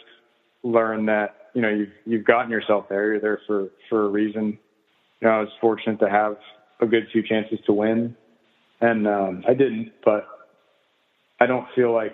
learn 0.63 1.06
that, 1.08 1.50
you 1.53 1.62
know, 1.62 1.70
you've, 1.70 1.92
you've 2.06 2.25
gotten 2.25 2.51
yourself 2.51 2.86
there. 2.89 3.12
You're 3.12 3.20
there 3.20 3.42
for, 3.48 3.68
for 3.89 4.06
a 4.06 4.08
reason. 4.08 4.58
You 5.22 5.27
know, 5.27 5.30
I 5.30 5.39
was 5.39 5.50
fortunate 5.60 6.00
to 6.00 6.10
have 6.10 6.38
a 6.82 6.86
good 6.86 7.08
few 7.12 7.24
chances 7.24 7.60
to 7.65 7.74
win 7.74 8.15
and, 8.84 9.08
um, 9.08 9.44
I 9.48 9.53
didn't, 9.53 9.94
but 10.03 10.27
I 11.39 11.46
don't 11.46 11.65
feel 11.75 11.94
like 11.94 12.13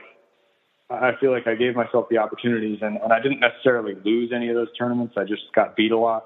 I 0.92 1.12
feel 1.20 1.32
like 1.32 1.46
I 1.46 1.54
gave 1.54 1.76
myself 1.76 2.08
the 2.10 2.18
opportunities, 2.18 2.80
and, 2.82 2.98
and 2.98 3.14
I 3.14 3.22
didn't 3.22 3.40
necessarily 3.40 3.94
lose 4.04 4.32
any 4.36 4.50
of 4.50 4.56
those 4.56 4.76
tournaments. 4.76 5.14
I 5.18 5.24
just 5.24 5.44
got 5.54 5.76
beat 5.76 5.92
a 5.92 5.98
lot. 5.98 6.26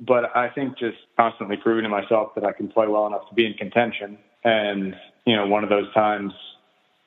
But 0.00 0.36
I 0.36 0.50
think 0.50 0.78
just 0.78 0.98
constantly 1.16 1.56
proving 1.56 1.84
to 1.84 1.88
myself 1.88 2.34
that 2.34 2.44
I 2.44 2.52
can 2.52 2.68
play 2.68 2.86
well 2.86 3.06
enough 3.06 3.28
to 3.28 3.34
be 3.34 3.46
in 3.46 3.54
contention. 3.54 4.18
And, 4.44 4.94
you 5.24 5.34
know, 5.34 5.46
one 5.46 5.64
of 5.64 5.70
those 5.70 5.92
times, 5.94 6.32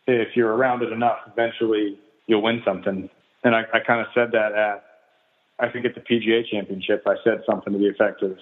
if 0.08 0.36
you're 0.36 0.54
around 0.54 0.82
it 0.82 0.92
enough, 0.92 1.20
eventually 1.32 2.00
you'll 2.26 2.42
win 2.42 2.62
something. 2.66 3.10
And 3.44 3.56
I, 3.56 3.62
I 3.74 3.80
kind 3.86 4.02
of 4.02 4.08
said 4.14 4.32
that 4.32 4.54
at, 4.54 4.84
I 5.60 5.70
think 5.70 5.86
at 5.86 5.94
the 5.94 6.02
PGA 6.02 6.50
championship, 6.50 7.04
I 7.06 7.16
said 7.24 7.44
something 7.46 7.74
to 7.74 7.80
the 7.80 7.90
effect 7.90 8.24
of, 8.24 8.38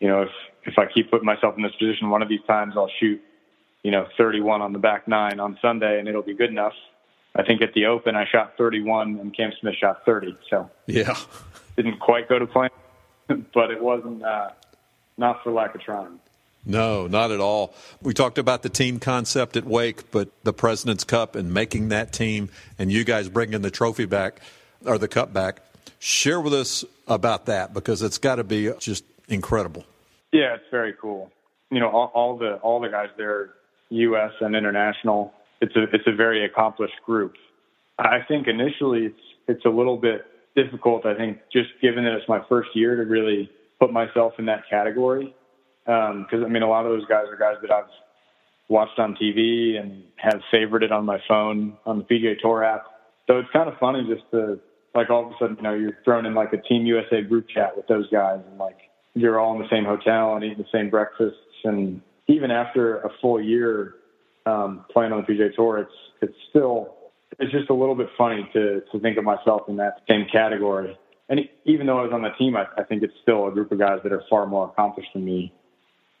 you 0.00 0.08
know, 0.08 0.22
if, 0.22 0.30
if 0.64 0.78
I 0.78 0.86
keep 0.92 1.10
putting 1.10 1.26
myself 1.26 1.54
in 1.56 1.62
this 1.62 1.74
position, 1.78 2.10
one 2.10 2.22
of 2.22 2.28
these 2.28 2.42
times 2.46 2.74
I'll 2.76 2.90
shoot, 2.98 3.20
you 3.82 3.92
know, 3.92 4.06
31 4.18 4.62
on 4.62 4.72
the 4.72 4.78
back 4.78 5.06
nine 5.06 5.38
on 5.38 5.58
Sunday 5.62 6.00
and 6.00 6.08
it'll 6.08 6.22
be 6.22 6.34
good 6.34 6.50
enough 6.50 6.74
I 7.36 7.42
think 7.42 7.62
at 7.62 7.74
the 7.74 7.86
Open 7.86 8.14
I 8.14 8.26
shot 8.30 8.54
31 8.56 9.18
and 9.18 9.36
Cam 9.36 9.52
Smith 9.60 9.74
shot 9.80 10.04
30. 10.06 10.36
So 10.48 10.70
yeah, 10.86 11.14
didn't 11.76 11.98
quite 11.98 12.28
go 12.28 12.38
to 12.38 12.46
plan, 12.46 12.70
but 13.54 13.70
it 13.70 13.82
wasn't 13.82 14.22
uh, 14.22 14.50
not 15.16 15.42
for 15.42 15.52
lack 15.52 15.74
of 15.74 15.80
trying. 15.80 16.18
No, 16.66 17.06
not 17.06 17.30
at 17.30 17.40
all. 17.40 17.74
We 18.00 18.14
talked 18.14 18.38
about 18.38 18.62
the 18.62 18.70
team 18.70 18.98
concept 18.98 19.56
at 19.56 19.64
Wake, 19.64 20.10
but 20.10 20.30
the 20.44 20.52
President's 20.52 21.04
Cup 21.04 21.36
and 21.36 21.52
making 21.52 21.88
that 21.90 22.12
team, 22.12 22.48
and 22.78 22.90
you 22.90 23.04
guys 23.04 23.28
bringing 23.28 23.60
the 23.60 23.70
trophy 23.70 24.06
back 24.06 24.40
or 24.86 24.96
the 24.96 25.08
cup 25.08 25.32
back. 25.32 25.60
Share 25.98 26.40
with 26.40 26.54
us 26.54 26.84
about 27.06 27.46
that 27.46 27.74
because 27.74 28.02
it's 28.02 28.18
got 28.18 28.36
to 28.36 28.44
be 28.44 28.70
just 28.78 29.04
incredible. 29.28 29.84
Yeah, 30.32 30.54
it's 30.54 30.64
very 30.70 30.94
cool. 31.00 31.30
You 31.70 31.80
know, 31.80 31.88
all, 31.88 32.10
all 32.14 32.38
the 32.38 32.54
all 32.56 32.80
the 32.80 32.88
guys 32.88 33.08
there 33.16 33.50
U.S. 33.90 34.32
and 34.40 34.56
international. 34.56 35.32
It's 35.60 35.74
a 35.76 35.84
it's 35.94 36.06
a 36.06 36.12
very 36.12 36.44
accomplished 36.44 37.00
group. 37.04 37.34
I 37.98 38.18
think 38.26 38.48
initially 38.48 39.06
it's 39.06 39.20
it's 39.48 39.64
a 39.64 39.70
little 39.70 39.96
bit 39.96 40.26
difficult. 40.56 41.06
I 41.06 41.14
think 41.14 41.38
just 41.52 41.70
given 41.82 42.04
that 42.04 42.14
it's 42.14 42.28
my 42.28 42.40
first 42.48 42.70
year 42.74 42.96
to 42.96 43.02
really 43.02 43.50
put 43.80 43.92
myself 43.92 44.34
in 44.38 44.46
that 44.46 44.62
category, 44.68 45.34
because 45.84 46.32
um, 46.32 46.44
I 46.44 46.48
mean 46.48 46.62
a 46.62 46.68
lot 46.68 46.86
of 46.86 46.92
those 46.92 47.06
guys 47.06 47.26
are 47.28 47.36
guys 47.36 47.56
that 47.62 47.70
I've 47.70 47.90
watched 48.68 48.98
on 48.98 49.16
TV 49.16 49.78
and 49.80 50.04
have 50.16 50.40
favorited 50.52 50.90
on 50.90 51.04
my 51.04 51.18
phone 51.28 51.76
on 51.84 51.98
the 51.98 52.04
PGA 52.04 52.38
Tour 52.40 52.64
app. 52.64 52.86
So 53.26 53.38
it's 53.38 53.50
kind 53.52 53.68
of 53.68 53.78
funny 53.78 54.06
just 54.08 54.30
to 54.30 54.58
like 54.94 55.10
all 55.10 55.26
of 55.26 55.32
a 55.32 55.34
sudden 55.38 55.56
you 55.56 55.62
know 55.62 55.74
you're 55.74 55.98
thrown 56.04 56.26
in 56.26 56.34
like 56.34 56.52
a 56.52 56.58
Team 56.58 56.86
USA 56.86 57.22
group 57.22 57.48
chat 57.48 57.76
with 57.76 57.86
those 57.86 58.08
guys 58.10 58.40
and 58.48 58.58
like 58.58 58.76
you're 59.14 59.38
all 59.38 59.54
in 59.54 59.62
the 59.62 59.68
same 59.70 59.84
hotel 59.84 60.34
and 60.34 60.44
eating 60.44 60.58
the 60.58 60.78
same 60.78 60.90
breakfasts 60.90 61.38
and 61.64 62.00
even 62.26 62.50
after 62.50 62.98
a 63.00 63.10
full 63.20 63.40
year 63.40 63.94
um, 64.46 64.84
playing 64.92 65.12
on 65.12 65.24
the 65.26 65.32
PGA 65.32 65.54
Tour, 65.54 65.78
it's 65.78 65.92
it's 66.20 66.36
still 66.50 66.94
it's 67.38 67.52
just 67.52 67.70
a 67.70 67.74
little 67.74 67.94
bit 67.94 68.08
funny 68.16 68.48
to 68.52 68.82
to 68.92 69.00
think 69.00 69.16
of 69.18 69.24
myself 69.24 69.62
in 69.68 69.76
that 69.76 70.02
same 70.08 70.26
category. 70.30 70.96
And 71.28 71.40
even 71.64 71.86
though 71.86 71.98
I 71.98 72.02
was 72.02 72.12
on 72.12 72.22
the 72.22 72.30
team, 72.38 72.54
I, 72.56 72.66
I 72.76 72.84
think 72.84 73.02
it's 73.02 73.14
still 73.22 73.48
a 73.48 73.50
group 73.50 73.72
of 73.72 73.78
guys 73.78 74.00
that 74.02 74.12
are 74.12 74.22
far 74.28 74.46
more 74.46 74.68
accomplished 74.68 75.08
than 75.14 75.24
me. 75.24 75.52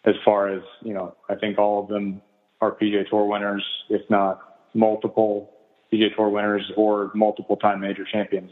As 0.06 0.14
far 0.24 0.48
as 0.48 0.62
you 0.82 0.94
know, 0.94 1.14
I 1.28 1.34
think 1.34 1.58
all 1.58 1.82
of 1.82 1.88
them 1.88 2.20
are 2.60 2.72
PGA 2.72 3.08
Tour 3.08 3.26
winners, 3.26 3.64
if 3.90 4.02
not 4.10 4.40
multiple 4.74 5.50
PGA 5.92 6.14
Tour 6.14 6.28
winners 6.28 6.70
or 6.76 7.10
multiple 7.14 7.56
time 7.56 7.80
major 7.80 8.04
champions. 8.10 8.50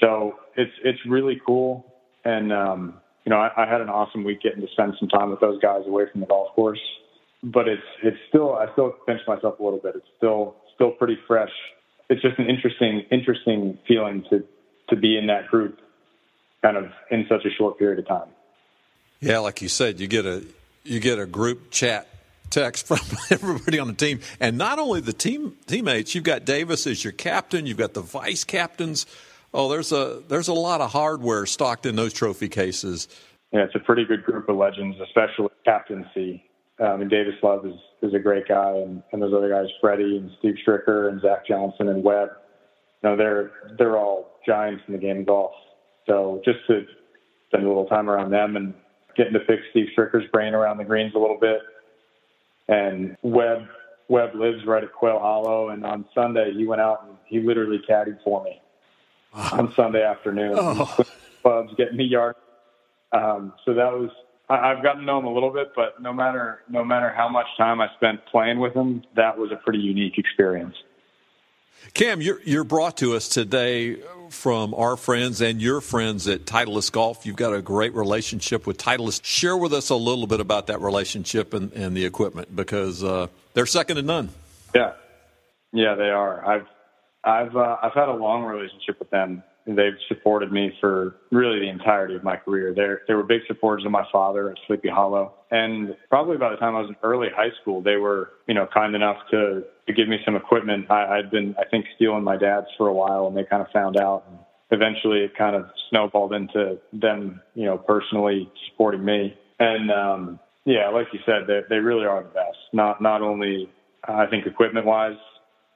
So 0.00 0.34
it's 0.56 0.72
it's 0.84 0.98
really 1.08 1.40
cool, 1.46 1.92
and 2.24 2.52
um, 2.52 3.00
you 3.24 3.30
know 3.30 3.38
I, 3.38 3.50
I 3.56 3.70
had 3.70 3.80
an 3.80 3.88
awesome 3.88 4.24
week 4.24 4.42
getting 4.42 4.60
to 4.60 4.68
spend 4.72 4.94
some 4.98 5.08
time 5.08 5.30
with 5.30 5.40
those 5.40 5.60
guys 5.60 5.82
away 5.86 6.04
from 6.10 6.20
the 6.20 6.26
golf 6.26 6.54
course. 6.54 6.80
But 7.42 7.68
it's 7.68 7.82
it's 8.02 8.18
still 8.28 8.54
I 8.54 8.70
still 8.72 8.92
pinch 9.06 9.20
myself 9.26 9.58
a 9.58 9.62
little 9.62 9.80
bit. 9.80 9.94
It's 9.96 10.06
still 10.18 10.56
still 10.74 10.90
pretty 10.90 11.18
fresh 11.26 11.50
it's 12.08 12.22
just 12.22 12.38
an 12.38 12.48
interesting 12.48 13.04
interesting 13.10 13.78
feeling 13.86 14.24
to 14.30 14.44
to 14.88 14.96
be 14.96 15.16
in 15.16 15.26
that 15.26 15.48
group 15.48 15.80
kind 16.62 16.76
of 16.76 16.90
in 17.10 17.26
such 17.28 17.44
a 17.44 17.50
short 17.50 17.78
period 17.78 17.98
of 17.98 18.08
time. 18.08 18.28
Yeah, 19.20 19.38
like 19.38 19.62
you 19.62 19.68
said, 19.68 20.00
you 20.00 20.06
get 20.06 20.26
a 20.26 20.44
you 20.84 21.00
get 21.00 21.18
a 21.18 21.26
group 21.26 21.70
chat 21.70 22.08
text 22.50 22.86
from 22.88 22.98
everybody 23.30 23.78
on 23.78 23.88
the 23.88 23.94
team, 23.94 24.20
and 24.40 24.56
not 24.58 24.78
only 24.78 25.00
the 25.00 25.12
team 25.12 25.56
teammates. 25.66 26.14
You've 26.14 26.24
got 26.24 26.44
Davis 26.44 26.86
as 26.86 27.02
your 27.02 27.12
captain. 27.12 27.66
You've 27.66 27.78
got 27.78 27.94
the 27.94 28.02
vice 28.02 28.44
captains. 28.44 29.06
Oh, 29.52 29.68
there's 29.68 29.92
a 29.92 30.22
there's 30.28 30.48
a 30.48 30.54
lot 30.54 30.80
of 30.80 30.92
hardware 30.92 31.46
stocked 31.46 31.86
in 31.86 31.96
those 31.96 32.12
trophy 32.12 32.48
cases. 32.48 33.08
Yeah, 33.52 33.64
it's 33.64 33.74
a 33.74 33.80
pretty 33.80 34.04
good 34.04 34.24
group 34.24 34.48
of 34.48 34.56
legends, 34.56 34.96
especially 35.00 35.48
captaincy. 35.64 36.44
Um, 36.78 37.00
and 37.00 37.10
Davis 37.10 37.34
Love 37.42 37.64
is, 37.64 37.74
is 38.02 38.12
a 38.12 38.18
great 38.18 38.46
guy, 38.46 38.72
and, 38.72 39.02
and 39.12 39.22
those 39.22 39.32
other 39.32 39.48
guys, 39.48 39.66
Freddie 39.80 40.18
and 40.18 40.30
Steve 40.38 40.56
Stricker 40.66 41.08
and 41.08 41.20
Zach 41.22 41.46
Johnson 41.46 41.88
and 41.88 42.04
Webb. 42.04 42.30
You 43.02 43.10
know, 43.10 43.16
they're 43.16 43.52
they're 43.78 43.96
all 43.96 44.38
giants 44.44 44.82
in 44.86 44.92
the 44.92 44.98
game 44.98 45.20
of 45.20 45.26
golf. 45.26 45.52
So 46.06 46.42
just 46.44 46.58
to 46.68 46.84
spend 47.48 47.64
a 47.64 47.68
little 47.68 47.86
time 47.86 48.10
around 48.10 48.30
them 48.30 48.56
and 48.56 48.74
getting 49.16 49.32
to 49.32 49.40
pick 49.40 49.60
Steve 49.70 49.88
Stricker's 49.96 50.28
brain 50.32 50.54
around 50.54 50.78
the 50.78 50.84
greens 50.84 51.14
a 51.14 51.18
little 51.18 51.38
bit. 51.40 51.60
And 52.68 53.16
Webb 53.22 53.68
Webb 54.08 54.34
lives 54.34 54.64
right 54.66 54.84
at 54.84 54.92
Quail 54.92 55.18
Hollow, 55.18 55.70
and 55.70 55.84
on 55.84 56.04
Sunday 56.14 56.52
he 56.52 56.66
went 56.66 56.80
out 56.80 57.04
and 57.08 57.16
he 57.26 57.40
literally 57.40 57.80
caddied 57.88 58.22
for 58.22 58.44
me 58.44 58.60
on 59.32 59.72
Sunday 59.74 60.02
afternoon. 60.02 60.54
Oh. 60.56 61.04
Clubs 61.42 61.72
getting 61.76 61.96
me 61.96 62.04
yard. 62.04 62.34
Um, 63.12 63.52
so 63.64 63.72
that 63.74 63.92
was 63.92 64.10
I've 64.48 64.82
gotten 64.82 65.00
to 65.00 65.06
know 65.06 65.18
him 65.18 65.24
a 65.24 65.32
little 65.32 65.52
bit, 65.52 65.72
but 65.74 66.00
no 66.00 66.12
matter 66.12 66.62
no 66.68 66.84
matter 66.84 67.12
how 67.12 67.28
much 67.28 67.46
time 67.56 67.80
I 67.80 67.88
spent 67.96 68.24
playing 68.26 68.60
with 68.60 68.74
him, 68.74 69.02
that 69.16 69.36
was 69.36 69.50
a 69.50 69.56
pretty 69.56 69.80
unique 69.80 70.18
experience. 70.18 70.76
Cam, 71.94 72.20
you're 72.20 72.40
you're 72.44 72.64
brought 72.64 72.96
to 72.98 73.16
us 73.16 73.28
today 73.28 73.96
from 74.30 74.74
our 74.74 74.96
friends 74.96 75.40
and 75.40 75.60
your 75.60 75.80
friends 75.80 76.28
at 76.28 76.44
Titleist 76.44 76.92
Golf. 76.92 77.26
You've 77.26 77.36
got 77.36 77.54
a 77.54 77.62
great 77.62 77.94
relationship 77.94 78.66
with 78.66 78.78
Titleist. 78.78 79.24
Share 79.24 79.56
with 79.56 79.72
us 79.72 79.90
a 79.90 79.96
little 79.96 80.26
bit 80.26 80.40
about 80.40 80.68
that 80.68 80.80
relationship 80.80 81.52
and, 81.52 81.72
and 81.72 81.96
the 81.96 82.04
equipment 82.04 82.54
because 82.54 83.02
uh, 83.02 83.26
they're 83.54 83.66
second 83.66 83.96
to 83.96 84.02
none. 84.02 84.28
Yeah, 84.74 84.92
yeah, 85.72 85.94
they 85.94 86.10
are. 86.10 86.44
I've 86.46 86.66
I've 87.24 87.56
uh, 87.56 87.76
I've 87.82 87.94
had 87.94 88.08
a 88.08 88.14
long 88.14 88.44
relationship 88.44 88.98
with 89.00 89.10
them 89.10 89.42
they've 89.66 89.98
supported 90.08 90.52
me 90.52 90.72
for 90.80 91.16
really 91.30 91.58
the 91.58 91.68
entirety 91.68 92.14
of 92.14 92.22
my 92.22 92.36
career. 92.36 92.72
They 92.74 92.86
they 93.08 93.14
were 93.14 93.24
big 93.24 93.42
supporters 93.46 93.84
of 93.84 93.90
my 93.90 94.04
father 94.12 94.50
at 94.50 94.56
Sleepy 94.66 94.88
Hollow, 94.88 95.34
and 95.50 95.96
probably 96.08 96.36
by 96.36 96.50
the 96.50 96.56
time 96.56 96.76
I 96.76 96.80
was 96.80 96.90
in 96.90 96.96
early 97.02 97.28
high 97.34 97.50
school, 97.60 97.82
they 97.82 97.96
were 97.96 98.30
you 98.46 98.54
know 98.54 98.68
kind 98.72 98.94
enough 98.94 99.16
to 99.32 99.64
to 99.86 99.92
give 99.92 100.08
me 100.08 100.18
some 100.24 100.36
equipment. 100.36 100.90
I, 100.90 101.18
I'd 101.18 101.30
been 101.30 101.54
I 101.58 101.64
think 101.68 101.86
stealing 101.96 102.22
my 102.22 102.36
dad's 102.36 102.68
for 102.78 102.86
a 102.86 102.92
while, 102.92 103.26
and 103.26 103.36
they 103.36 103.44
kind 103.44 103.62
of 103.62 103.68
found 103.72 103.96
out. 103.96 104.24
And 104.28 104.38
eventually, 104.70 105.20
it 105.20 105.36
kind 105.36 105.56
of 105.56 105.66
snowballed 105.90 106.32
into 106.32 106.78
them 106.92 107.40
you 107.54 107.64
know 107.64 107.78
personally 107.78 108.50
supporting 108.70 109.04
me. 109.04 109.36
And 109.58 109.90
um, 109.90 110.40
yeah, 110.64 110.88
like 110.90 111.08
you 111.12 111.18
said, 111.26 111.48
they 111.48 111.62
they 111.68 111.78
really 111.78 112.06
are 112.06 112.22
the 112.22 112.28
best. 112.28 112.58
Not 112.72 113.02
not 113.02 113.20
only 113.20 113.68
I 114.04 114.26
think 114.26 114.46
equipment 114.46 114.86
wise. 114.86 115.18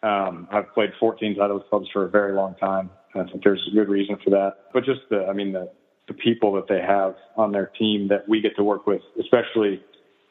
Um, 0.03 0.49
I've 0.51 0.73
played 0.73 0.93
14 0.99 1.37
Titleist 1.37 1.69
clubs 1.69 1.87
for 1.93 2.07
a 2.07 2.09
very 2.09 2.33
long 2.33 2.55
time 2.55 2.89
I 3.15 3.25
think 3.25 3.43
there's 3.43 3.67
a 3.71 3.75
good 3.75 3.89
reason 3.89 4.17
for 4.23 4.31
that. 4.31 4.71
But 4.73 4.85
just 4.85 5.01
the, 5.11 5.27
I 5.27 5.33
mean, 5.33 5.53
the, 5.53 5.71
the 6.07 6.15
people 6.15 6.53
that 6.55 6.69
they 6.69 6.81
have 6.81 7.15
on 7.37 7.53
their 7.53 7.67
team 7.67 8.09
that 8.09 8.29
we 8.29 8.41
get 8.41 8.57
to 8.57 8.65
work 8.65 8.87
with, 8.87 9.03
especially, 9.21 9.83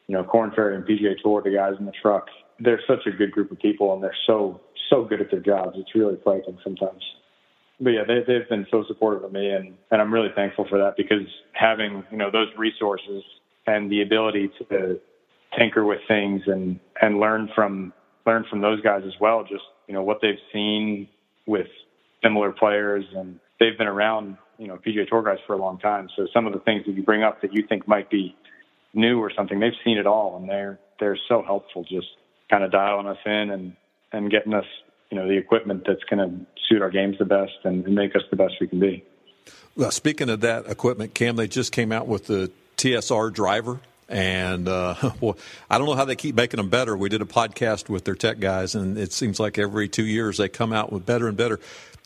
you 0.06 0.14
know, 0.14 0.24
Korn 0.24 0.52
Ferry 0.54 0.76
and 0.76 0.84
PGA 0.84 1.14
Tour, 1.22 1.42
the 1.42 1.50
guys 1.50 1.74
in 1.78 1.86
the 1.86 1.92
truck, 2.02 2.26
they're 2.58 2.80
such 2.86 3.06
a 3.06 3.10
good 3.10 3.32
group 3.32 3.50
of 3.50 3.58
people 3.58 3.94
and 3.94 4.02
they're 4.02 4.16
so, 4.26 4.60
so 4.88 5.04
good 5.04 5.20
at 5.20 5.30
their 5.30 5.40
jobs. 5.40 5.76
It's 5.76 5.94
really 5.94 6.18
frightening 6.22 6.58
sometimes. 6.64 7.02
But 7.80 7.90
yeah, 7.90 8.04
they, 8.06 8.20
they've 8.26 8.48
been 8.48 8.66
so 8.70 8.84
supportive 8.88 9.24
of 9.24 9.32
me 9.32 9.50
and, 9.50 9.74
and 9.90 10.00
I'm 10.00 10.12
really 10.12 10.28
thankful 10.34 10.66
for 10.68 10.78
that 10.78 10.96
because 10.96 11.26
having, 11.52 12.04
you 12.10 12.18
know, 12.18 12.30
those 12.30 12.48
resources 12.58 13.22
and 13.66 13.90
the 13.90 14.02
ability 14.02 14.50
to 14.70 15.00
tinker 15.58 15.84
with 15.84 16.00
things 16.08 16.42
and, 16.46 16.78
and 17.00 17.20
learn 17.20 17.50
from, 17.54 17.92
learn 18.26 18.44
from 18.50 18.60
those 18.60 18.80
guys 18.82 19.02
as 19.06 19.14
well, 19.20 19.42
just, 19.42 19.64
you 19.86 19.94
know, 19.94 20.02
what 20.02 20.18
they've 20.20 20.38
seen 20.52 21.08
with 21.46 21.68
similar 22.22 22.52
players, 22.52 23.04
and 23.14 23.38
they've 23.58 23.76
been 23.76 23.86
around, 23.86 24.36
you 24.58 24.66
know, 24.66 24.76
PGA 24.76 25.08
Tour 25.08 25.22
guys 25.22 25.38
for 25.46 25.54
a 25.54 25.58
long 25.58 25.78
time. 25.78 26.08
So 26.16 26.26
some 26.32 26.46
of 26.46 26.52
the 26.52 26.60
things 26.60 26.84
that 26.86 26.92
you 26.92 27.02
bring 27.02 27.22
up 27.22 27.42
that 27.42 27.52
you 27.52 27.64
think 27.68 27.86
might 27.88 28.10
be 28.10 28.36
new 28.94 29.18
or 29.18 29.30
something, 29.36 29.60
they've 29.60 29.72
seen 29.84 29.98
it 29.98 30.06
all, 30.06 30.36
and 30.36 30.48
they're 30.48 30.78
they're 30.98 31.18
so 31.28 31.42
helpful, 31.42 31.84
just 31.84 32.08
kind 32.50 32.64
of 32.64 32.70
dialing 32.70 33.06
us 33.06 33.18
in 33.24 33.50
and 33.50 33.76
and 34.12 34.30
getting 34.30 34.54
us, 34.54 34.64
you 35.10 35.18
know, 35.18 35.28
the 35.28 35.36
equipment 35.36 35.84
that's 35.86 36.02
going 36.04 36.18
to 36.18 36.46
suit 36.68 36.82
our 36.82 36.90
games 36.90 37.16
the 37.18 37.24
best 37.24 37.52
and, 37.64 37.84
and 37.84 37.94
make 37.94 38.14
us 38.16 38.22
the 38.30 38.36
best 38.36 38.54
we 38.60 38.66
can 38.66 38.80
be. 38.80 39.04
Well, 39.76 39.90
speaking 39.92 40.28
of 40.28 40.40
that 40.40 40.66
equipment, 40.66 41.14
Cam, 41.14 41.36
they 41.36 41.46
just 41.46 41.72
came 41.72 41.92
out 41.92 42.08
with 42.08 42.26
the 42.26 42.50
TSR 42.76 43.32
driver. 43.32 43.80
And 44.08 44.68
uh, 44.68 45.12
well, 45.20 45.38
I 45.70 45.78
don't 45.78 45.86
know 45.86 45.94
how 45.94 46.04
they 46.04 46.16
keep 46.16 46.34
making 46.34 46.58
them 46.58 46.68
better. 46.68 46.96
We 46.96 47.08
did 47.08 47.22
a 47.22 47.26
podcast 47.26 47.88
with 47.88 48.04
their 48.04 48.16
tech 48.16 48.40
guys, 48.40 48.74
and 48.74 48.98
it 48.98 49.12
seems 49.12 49.38
like 49.38 49.56
every 49.56 49.88
two 49.88 50.04
years 50.04 50.38
they 50.38 50.48
come 50.48 50.72
out 50.72 50.92
with 50.92 51.06
better 51.06 51.28
and 51.28 51.36
better. 51.36 51.60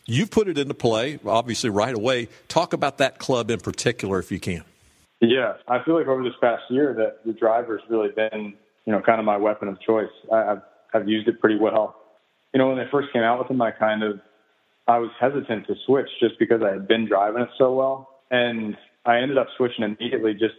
You've 0.05 0.29
put 0.29 0.47
it 0.47 0.57
into 0.57 0.73
play, 0.73 1.19
obviously, 1.25 1.69
right 1.69 1.93
away. 1.93 2.27
Talk 2.47 2.73
about 2.73 2.99
that 2.99 3.17
club 3.17 3.49
in 3.49 3.59
particular, 3.59 4.19
if 4.19 4.31
you 4.31 4.39
can. 4.39 4.63
Yeah, 5.19 5.53
I 5.67 5.83
feel 5.83 5.97
like 5.97 6.07
over 6.07 6.23
this 6.23 6.33
past 6.39 6.63
year 6.69 6.93
that 6.93 7.25
the 7.25 7.33
driver's 7.33 7.81
really 7.89 8.09
been, 8.09 8.53
you 8.85 8.93
know, 8.93 9.01
kind 9.01 9.19
of 9.19 9.25
my 9.25 9.37
weapon 9.37 9.67
of 9.67 9.81
choice. 9.81 10.11
I, 10.31 10.39
have 10.39 10.61
I've 10.93 11.07
used 11.07 11.27
it 11.27 11.39
pretty 11.39 11.57
well. 11.57 11.95
You 12.53 12.59
know, 12.59 12.67
when 12.67 12.77
they 12.77 12.85
first 12.91 13.11
came 13.11 13.23
out 13.23 13.39
with 13.39 13.47
them, 13.47 13.61
I 13.61 13.71
kind 13.71 14.03
of 14.03 14.19
I 14.87 14.99
was 14.99 15.09
hesitant 15.19 15.65
to 15.67 15.75
switch 15.85 16.09
just 16.19 16.37
because 16.37 16.61
I 16.61 16.71
had 16.73 16.87
been 16.87 17.07
driving 17.07 17.41
it 17.41 17.49
so 17.57 17.73
well, 17.73 18.09
and 18.29 18.77
I 19.05 19.17
ended 19.17 19.39
up 19.39 19.47
switching 19.57 19.83
immediately. 19.83 20.33
Just 20.33 20.55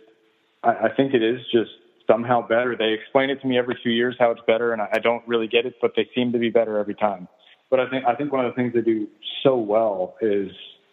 I, 0.64 0.70
I 0.70 0.88
think 0.96 1.14
it 1.14 1.22
is 1.22 1.40
just 1.52 1.70
somehow 2.08 2.46
better. 2.46 2.76
They 2.76 2.92
explain 2.92 3.30
it 3.30 3.40
to 3.42 3.46
me 3.46 3.58
every 3.58 3.78
few 3.82 3.92
years 3.92 4.16
how 4.18 4.32
it's 4.32 4.40
better, 4.46 4.72
and 4.72 4.82
I, 4.82 4.88
I 4.94 4.98
don't 4.98 5.26
really 5.28 5.46
get 5.46 5.66
it, 5.66 5.74
but 5.80 5.92
they 5.94 6.08
seem 6.14 6.32
to 6.32 6.38
be 6.38 6.50
better 6.50 6.78
every 6.78 6.94
time. 6.94 7.28
But 7.70 7.80
I 7.80 7.90
think 7.90 8.04
I 8.04 8.14
think 8.14 8.32
one 8.32 8.44
of 8.44 8.52
the 8.52 8.56
things 8.56 8.75
they 8.75 8.80
do 8.80 9.08
so 9.42 9.56
well 9.56 10.16
is 10.20 10.50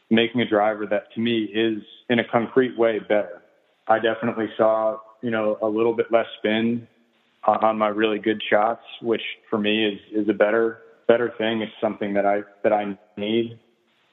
making 0.10 0.42
a 0.42 0.48
driver 0.48 0.86
that 0.88 1.14
to 1.14 1.20
me 1.20 1.44
is 1.44 1.84
in 2.10 2.20
a 2.20 2.24
concrete 2.24 2.78
way 2.78 3.00
better. 3.00 3.42
I 3.88 4.00
definitely 4.00 4.48
saw, 4.58 4.98
you 5.22 5.32
know, 5.32 5.58
a 5.62 5.68
little 5.68 5.94
bit 5.94 6.12
less 6.12 6.26
spin 6.40 6.88
on 7.46 7.78
my 7.78 7.90
really 7.90 8.20
good 8.20 8.42
shots, 8.50 8.84
which 9.02 9.22
for 9.50 9.60
me 9.60 9.86
is 9.86 10.00
is 10.14 10.30
a 10.30 10.34
better 10.34 10.80
better 11.08 11.34
thing. 11.38 11.62
It's 11.62 11.72
something 11.82 12.14
that 12.14 12.26
I 12.26 12.44
that 12.64 12.74
I 12.74 12.98
need. 13.18 13.60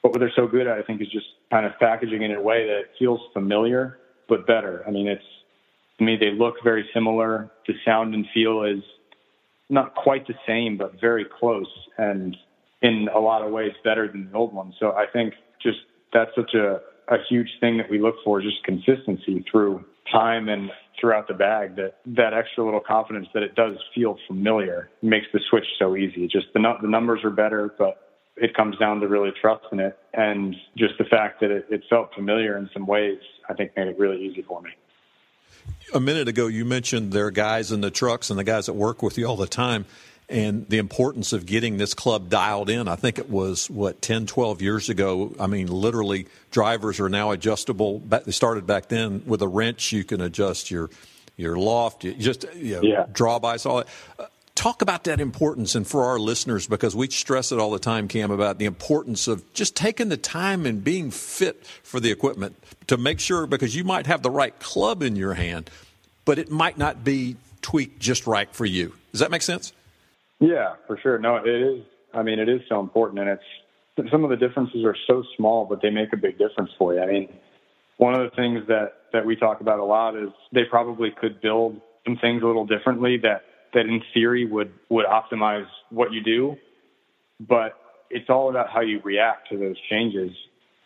But 0.03 0.11
what 0.11 0.19
they're 0.19 0.33
so 0.35 0.47
good 0.47 0.67
at, 0.67 0.77
I 0.77 0.81
think, 0.81 1.01
is 1.01 1.07
just 1.09 1.27
kind 1.51 1.65
of 1.65 1.73
packaging 1.79 2.23
it 2.23 2.31
in 2.31 2.37
a 2.37 2.41
way 2.41 2.65
that 2.67 2.85
feels 2.97 3.21
familiar 3.33 3.99
but 4.27 4.47
better. 4.47 4.83
I 4.87 4.91
mean, 4.91 5.07
it's 5.07 5.23
to 5.99 6.03
me 6.03 6.17
they 6.19 6.31
look 6.31 6.55
very 6.63 6.89
similar. 6.93 7.51
The 7.67 7.73
sound 7.85 8.13
and 8.13 8.25
feel 8.33 8.63
is 8.63 8.83
not 9.69 9.95
quite 9.95 10.27
the 10.27 10.33
same, 10.47 10.77
but 10.77 10.99
very 10.99 11.25
close. 11.39 11.71
And 11.97 12.35
in 12.81 13.07
a 13.13 13.19
lot 13.19 13.41
of 13.41 13.51
ways 13.51 13.71
better 13.83 14.07
than 14.07 14.29
the 14.31 14.37
old 14.37 14.53
one. 14.53 14.73
So 14.79 14.91
I 14.91 15.05
think 15.11 15.33
just 15.61 15.79
that's 16.13 16.31
such 16.35 16.53
a, 16.53 16.81
a 17.07 17.17
huge 17.29 17.49
thing 17.59 17.77
that 17.77 17.89
we 17.89 17.99
look 17.99 18.15
for, 18.23 18.41
just 18.41 18.63
consistency 18.63 19.45
through 19.49 19.85
time 20.11 20.49
and 20.49 20.71
throughout 20.99 21.27
the 21.27 21.33
bag 21.33 21.75
that 21.75 21.95
that 22.05 22.33
extra 22.33 22.63
little 22.63 22.81
confidence 22.85 23.27
that 23.33 23.43
it 23.43 23.55
does 23.55 23.77
feel 23.95 24.17
familiar 24.27 24.89
makes 25.01 25.27
the 25.33 25.39
switch 25.49 25.65
so 25.79 25.95
easy. 25.95 26.27
Just 26.27 26.47
the 26.53 26.73
the 26.81 26.87
numbers 26.87 27.23
are 27.23 27.29
better, 27.29 27.73
but 27.77 28.07
it 28.37 28.55
comes 28.55 28.77
down 28.77 28.99
to 28.99 29.07
really 29.07 29.31
trusting 29.41 29.79
it 29.79 29.97
and 30.13 30.55
just 30.77 30.93
the 30.97 31.05
fact 31.05 31.41
that 31.41 31.51
it, 31.51 31.65
it 31.69 31.83
felt 31.89 32.13
familiar 32.15 32.57
in 32.57 32.69
some 32.73 32.85
ways. 32.85 33.19
I 33.49 33.53
think 33.53 33.71
made 33.75 33.87
it 33.87 33.99
really 33.99 34.23
easy 34.23 34.41
for 34.41 34.61
me. 34.61 34.71
A 35.93 35.99
minute 35.99 36.27
ago, 36.27 36.47
you 36.47 36.63
mentioned 36.63 37.11
there 37.11 37.25
are 37.25 37.31
guys 37.31 37.71
in 37.71 37.81
the 37.81 37.91
trucks 37.91 38.29
and 38.29 38.39
the 38.39 38.43
guys 38.43 38.67
that 38.67 38.73
work 38.73 39.03
with 39.03 39.17
you 39.17 39.25
all 39.25 39.35
the 39.35 39.47
time 39.47 39.85
and 40.31 40.67
the 40.69 40.77
importance 40.77 41.33
of 41.33 41.45
getting 41.45 41.77
this 41.77 41.93
club 41.93 42.29
dialed 42.29 42.69
in. 42.69 42.87
I 42.87 42.95
think 42.95 43.19
it 43.19 43.29
was, 43.29 43.69
what, 43.69 44.01
10, 44.01 44.25
12 44.25 44.61
years 44.61 44.89
ago. 44.89 45.35
I 45.39 45.47
mean, 45.47 45.67
literally, 45.67 46.27
drivers 46.49 46.99
are 46.99 47.09
now 47.09 47.31
adjustable. 47.31 47.99
They 47.99 48.31
started 48.31 48.65
back 48.65 48.87
then 48.87 49.23
with 49.25 49.41
a 49.41 49.47
wrench, 49.47 49.91
you 49.91 50.03
can 50.03 50.21
adjust 50.21 50.71
your 50.71 50.89
your 51.37 51.57
loft, 51.57 52.01
just 52.19 52.45
you 52.55 52.75
know, 52.75 52.81
yeah. 52.83 53.05
drawbys, 53.11 53.65
all 53.65 53.77
that. 53.77 53.87
Uh, 54.19 54.25
talk 54.53 54.81
about 54.81 55.05
that 55.05 55.19
importance 55.19 55.75
and 55.75 55.87
for 55.87 56.03
our 56.05 56.19
listeners 56.19 56.67
because 56.67 56.95
we 56.95 57.09
stress 57.09 57.51
it 57.51 57.57
all 57.57 57.71
the 57.71 57.79
time 57.79 58.07
cam 58.07 58.29
about 58.29 58.59
the 58.59 58.65
importance 58.65 59.27
of 59.27 59.51
just 59.53 59.75
taking 59.75 60.09
the 60.09 60.17
time 60.17 60.65
and 60.65 60.83
being 60.83 61.09
fit 61.09 61.65
for 61.83 61.99
the 61.99 62.11
equipment 62.11 62.55
to 62.85 62.97
make 62.97 63.19
sure 63.19 63.47
because 63.47 63.75
you 63.75 63.83
might 63.83 64.05
have 64.05 64.21
the 64.21 64.29
right 64.29 64.59
club 64.59 65.01
in 65.01 65.15
your 65.15 65.33
hand 65.33 65.69
but 66.25 66.37
it 66.37 66.51
might 66.51 66.77
not 66.77 67.03
be 67.03 67.35
tweaked 67.61 67.99
just 67.99 68.27
right 68.27 68.53
for 68.53 68.65
you 68.65 68.93
does 69.11 69.21
that 69.21 69.31
make 69.31 69.41
sense 69.41 69.73
yeah, 70.41 70.73
for 70.87 70.97
sure. 70.97 71.19
No, 71.19 71.37
it 71.37 71.47
is. 71.47 71.83
I 72.13 72.23
mean, 72.23 72.39
it 72.39 72.49
is 72.49 72.61
so 72.67 72.79
important, 72.79 73.19
and 73.19 73.29
it's 73.29 74.09
some 74.11 74.23
of 74.23 74.29
the 74.29 74.35
differences 74.35 74.83
are 74.83 74.95
so 75.07 75.23
small, 75.37 75.65
but 75.65 75.81
they 75.81 75.89
make 75.89 76.11
a 76.13 76.17
big 76.17 76.37
difference 76.37 76.71
for 76.77 76.93
you. 76.93 77.01
I 77.01 77.05
mean, 77.05 77.29
one 77.97 78.15
of 78.15 78.29
the 78.29 78.35
things 78.35 78.67
that 78.67 78.93
that 79.13 79.25
we 79.25 79.35
talk 79.35 79.61
about 79.61 79.79
a 79.79 79.83
lot 79.83 80.15
is 80.15 80.29
they 80.51 80.63
probably 80.69 81.09
could 81.11 81.39
build 81.41 81.79
some 82.05 82.17
things 82.17 82.41
a 82.41 82.45
little 82.47 82.65
differently 82.65 83.17
that 83.21 83.43
that 83.73 83.81
in 83.81 84.01
theory 84.13 84.45
would 84.45 84.73
would 84.89 85.05
optimize 85.05 85.67
what 85.91 86.11
you 86.11 86.21
do, 86.23 86.55
but 87.39 87.73
it's 88.09 88.29
all 88.29 88.49
about 88.49 88.69
how 88.69 88.81
you 88.81 88.99
react 89.03 89.49
to 89.49 89.57
those 89.57 89.75
changes. 89.89 90.31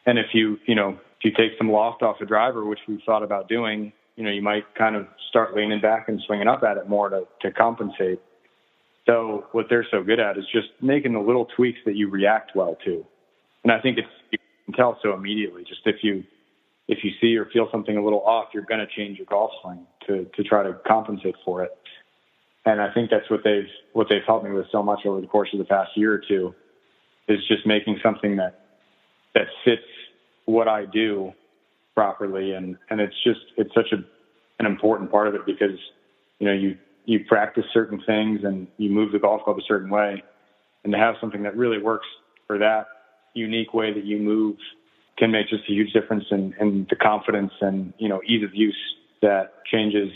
And 0.05 0.19
if 0.19 0.27
you 0.33 0.57
you 0.65 0.75
know 0.75 0.89
if 0.89 1.24
you 1.24 1.31
take 1.31 1.57
some 1.57 1.71
loft 1.71 2.03
off 2.03 2.17
a 2.21 2.25
driver, 2.25 2.65
which 2.65 2.79
we've 2.88 3.00
thought 3.05 3.24
about 3.24 3.47
doing, 3.47 3.93
you 4.17 4.24
know 4.25 4.31
you 4.31 4.41
might 4.41 4.63
kind 4.77 4.97
of 4.97 5.07
start 5.29 5.55
leaning 5.55 5.79
back 5.79 6.09
and 6.09 6.21
swinging 6.27 6.47
up 6.47 6.63
at 6.63 6.75
it 6.77 6.89
more 6.89 7.09
to 7.09 7.24
to 7.41 7.51
compensate 7.51 8.19
so 9.05 9.45
what 9.51 9.67
they're 9.69 9.85
so 9.91 10.03
good 10.03 10.19
at 10.19 10.38
is 10.38 10.45
just 10.51 10.67
making 10.81 11.13
the 11.13 11.19
little 11.19 11.47
tweaks 11.55 11.79
that 11.85 11.95
you 11.95 12.09
react 12.09 12.51
well 12.55 12.77
to. 12.85 13.05
And 13.63 13.71
I 13.71 13.79
think 13.79 13.97
it's 13.97 14.07
you 14.31 14.39
can 14.65 14.74
tell 14.74 15.00
so 15.03 15.13
immediately. 15.13 15.63
Just 15.63 15.81
if 15.85 15.97
you 16.03 16.24
if 16.88 17.00
you 17.03 17.12
see 17.21 17.35
or 17.35 17.45
feel 17.51 17.67
something 17.71 17.97
a 17.97 18.03
little 18.03 18.21
off, 18.21 18.50
you're 18.53 18.63
going 18.63 18.79
to 18.79 18.88
change 18.95 19.17
your 19.17 19.27
golf 19.27 19.51
swing 19.62 19.85
to 20.07 20.25
to 20.35 20.43
try 20.43 20.63
to 20.63 20.79
compensate 20.88 21.35
for 21.43 21.63
it. 21.63 21.71
And 22.65 22.81
I 22.81 22.91
think 22.93 23.12
that's 23.12 23.29
what 23.29 23.41
they've 23.43 23.69
what 23.93 24.07
they've 24.09 24.24
helped 24.25 24.45
me 24.45 24.51
with 24.51 24.65
so 24.71 24.81
much 24.81 25.05
over 25.05 25.21
the 25.21 25.27
course 25.27 25.50
of 25.53 25.59
the 25.59 25.65
past 25.65 25.91
year 25.95 26.13
or 26.13 26.21
two 26.27 26.55
is 27.27 27.39
just 27.47 27.65
making 27.65 28.00
something 28.03 28.38
that 28.38 28.59
that 29.35 29.47
fits 29.63 29.81
what 30.45 30.67
I 30.67 30.85
do 30.85 31.33
properly 31.93 32.53
and 32.53 32.77
and 32.89 33.00
it's 33.00 33.15
just 33.24 33.39
it's 33.57 33.74
such 33.74 33.91
a 33.91 33.97
an 34.59 34.65
important 34.65 35.12
part 35.12 35.27
of 35.27 35.35
it 35.35 35.45
because 35.45 35.77
you 36.39 36.47
know 36.47 36.53
you 36.53 36.77
you 37.05 37.24
practice 37.25 37.65
certain 37.74 38.01
things 38.05 38.41
and 38.43 38.67
you 38.77 38.89
move 38.89 39.12
the 39.12 39.19
golf 39.19 39.43
club 39.43 39.57
a 39.57 39.62
certain 39.67 39.89
way. 39.89 40.24
And 40.83 40.93
to 40.93 41.00
have 41.00 41.15
something 41.19 41.43
that 41.43 41.55
really 41.55 41.81
works 41.81 42.07
for 42.47 42.57
that 42.59 42.88
unique 43.33 43.74
way 43.74 43.93
that 43.93 44.05
you 44.05 44.17
move 44.17 44.55
can 45.17 45.31
make 45.31 45.50
just 45.50 45.63
a 45.69 45.71
huge 45.71 45.93
difference 45.93 46.25
in, 46.31 46.53
in 46.59 46.88
the 46.89 46.95
confidence 46.95 47.51
and, 47.62 47.93
you 47.97 48.09
know, 48.09 48.21
ease 48.27 48.43
of 48.43 48.53
use 48.53 48.77
that 49.21 49.63
changes 49.71 50.12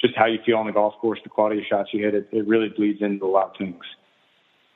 just 0.00 0.14
how 0.16 0.26
you 0.26 0.38
feel 0.44 0.56
on 0.56 0.66
the 0.66 0.72
golf 0.72 0.94
course, 1.00 1.20
the 1.22 1.30
quality 1.30 1.60
of 1.60 1.64
shots 1.68 1.90
you 1.92 2.04
hit. 2.04 2.14
It, 2.14 2.28
it 2.32 2.46
really 2.46 2.68
bleeds 2.68 3.00
into 3.00 3.24
a 3.24 3.26
lot 3.26 3.50
of 3.50 3.56
things. 3.56 3.84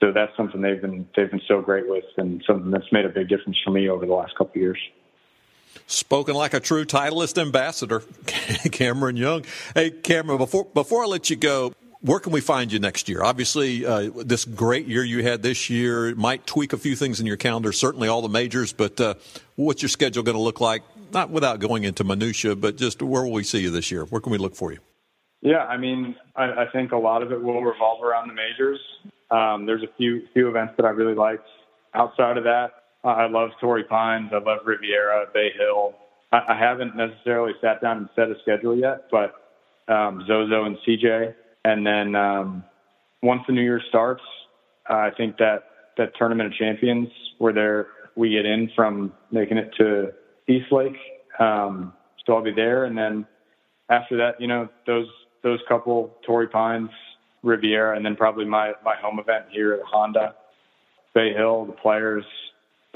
So 0.00 0.12
that's 0.12 0.32
something 0.36 0.60
they've 0.60 0.80
been 0.80 1.08
they've 1.16 1.30
been 1.30 1.40
so 1.48 1.62
great 1.62 1.88
with, 1.88 2.04
and 2.18 2.44
something 2.46 2.70
that's 2.70 2.92
made 2.92 3.06
a 3.06 3.08
big 3.08 3.28
difference 3.28 3.58
for 3.64 3.70
me 3.70 3.88
over 3.88 4.04
the 4.04 4.12
last 4.12 4.36
couple 4.36 4.52
of 4.52 4.56
years. 4.56 4.78
Spoken 5.87 6.35
like 6.35 6.54
a 6.54 6.61
true 6.61 6.85
Titleist 6.85 7.40
ambassador, 7.40 8.00
Cameron 8.73 9.16
Young. 9.16 9.45
Hey, 9.75 9.90
Cameron, 9.90 10.38
before 10.38 10.64
before 10.66 11.04
I 11.04 11.06
let 11.06 11.30
you 11.30 11.37
go, 11.37 11.73
where 12.00 12.21
can 12.21 12.32
we 12.32 12.41
find 12.41 12.73
you 12.73 12.78
next 12.78 13.08
year? 13.08 13.23
Obviously, 13.23 13.84
uh, 13.84 14.10
this 14.25 14.45
great 14.45 14.86
year 14.86 15.02
you 15.02 15.23
had 15.23 15.43
this 15.43 15.69
year 15.69 16.15
might 16.15 16.47
tweak 16.47 16.73
a 16.73 16.76
few 16.76 16.95
things 16.95 17.21
in 17.21 17.26
your 17.26 17.36
calendar. 17.36 17.73
Certainly, 17.73 18.08
all 18.08 18.23
the 18.23 18.28
majors. 18.28 18.73
But 18.73 19.00
uh, 19.00 19.15
what's 19.56 19.82
your 19.82 19.89
schedule 19.89 20.23
going 20.23 20.36
to 20.36 20.43
look 20.43 20.60
like? 20.60 20.82
Not 21.12 21.30
without 21.30 21.60
going 21.60 21.84
into 21.84 22.04
minutia, 22.04 22.56
but 22.56 22.76
just 22.76 23.02
where 23.02 23.23
will 23.23 23.32
we 23.32 23.45
see 23.45 23.60
you 23.60 23.71
this 23.71 23.91
year? 23.91 24.04
Where 24.04 24.21
can 24.21 24.32
we 24.32 24.39
look 24.39 24.54
for 24.54 24.73
you? 24.73 24.78
Yeah, 25.41 25.65
I 25.65 25.76
mean, 25.76 26.17
I, 26.34 26.45
I 26.45 26.67
think 26.73 26.93
a 26.93 26.97
lot 26.97 27.23
of 27.23 27.32
it 27.32 27.43
will 27.43 27.62
revolve 27.62 28.02
around 28.02 28.28
the 28.28 28.34
majors. 28.34 28.80
Um, 29.30 29.67
there's 29.67 29.82
a 29.82 29.93
few 29.97 30.23
few 30.32 30.49
events 30.49 30.75
that 30.76 30.86
I 30.86 30.91
really 30.91 31.15
liked. 31.15 31.47
Outside 31.95 32.36
of 32.36 32.45
that, 32.45 32.71
I 33.04 33.26
love 33.26 33.50
Torrey 33.61 33.85
Pines. 33.85 34.30
I 34.32 34.39
love 34.39 34.61
Riviera, 34.65 35.26
Bay 35.32 35.52
Hill. 35.56 35.95
I, 36.32 36.43
I 36.49 36.59
haven't 36.59 36.97
necessarily 36.97 37.52
sat 37.61 37.80
down 37.80 37.99
and 37.99 38.09
set 38.17 38.28
a 38.28 38.35
schedule 38.43 38.76
yet, 38.76 39.04
but 39.11 39.35
um, 39.89 40.25
Zozo 40.26 40.65
and 40.65 40.76
CJ. 40.87 41.35
And 41.65 41.87
then 41.87 42.15
um, 42.15 42.65
once 43.23 43.43
the 43.47 43.52
new 43.52 43.63
year 43.63 43.80
starts, 43.89 44.23
uh, 44.89 44.95
I 44.95 45.11
think 45.17 45.37
that 45.39 45.65
that 45.97 46.13
tournament 46.17 46.52
of 46.52 46.59
champions 46.59 47.09
where 47.39 47.52
there 47.52 47.89
we 48.17 48.30
get 48.30 48.47
in 48.47 48.71
from 48.75 49.13
making 49.30 49.59
it 49.59 49.73
to 49.78 50.13
East 50.49 50.71
Lake. 50.71 50.97
Um, 51.39 51.93
so 52.25 52.35
I'll 52.35 52.43
be 52.43 52.52
there, 52.52 52.85
and 52.85 52.97
then 52.97 53.26
after 53.89 54.17
that, 54.17 54.41
you 54.41 54.47
know, 54.47 54.69
those 54.87 55.06
those 55.43 55.61
couple 55.69 56.17
Torrey 56.26 56.49
Pines, 56.49 56.91
Riviera, 57.43 57.97
and 57.97 58.04
then 58.04 58.17
probably 58.17 58.45
my 58.45 58.73
my 58.85 58.97
home 58.97 59.19
event 59.19 59.47
here 59.50 59.75
at 59.75 59.82
Honda, 59.82 60.35
Bay 61.15 61.32
Hill, 61.32 61.67
the 61.67 61.73
players, 61.73 62.25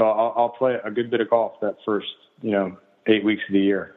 so 0.00 0.06
I'll, 0.06 0.32
I'll 0.34 0.48
play 0.48 0.78
a 0.82 0.90
good 0.90 1.10
bit 1.10 1.20
of 1.20 1.28
golf 1.28 1.60
that 1.60 1.76
first, 1.84 2.08
you 2.40 2.52
know, 2.52 2.78
eight 3.06 3.22
weeks 3.22 3.42
of 3.46 3.52
the 3.52 3.60
year. 3.60 3.94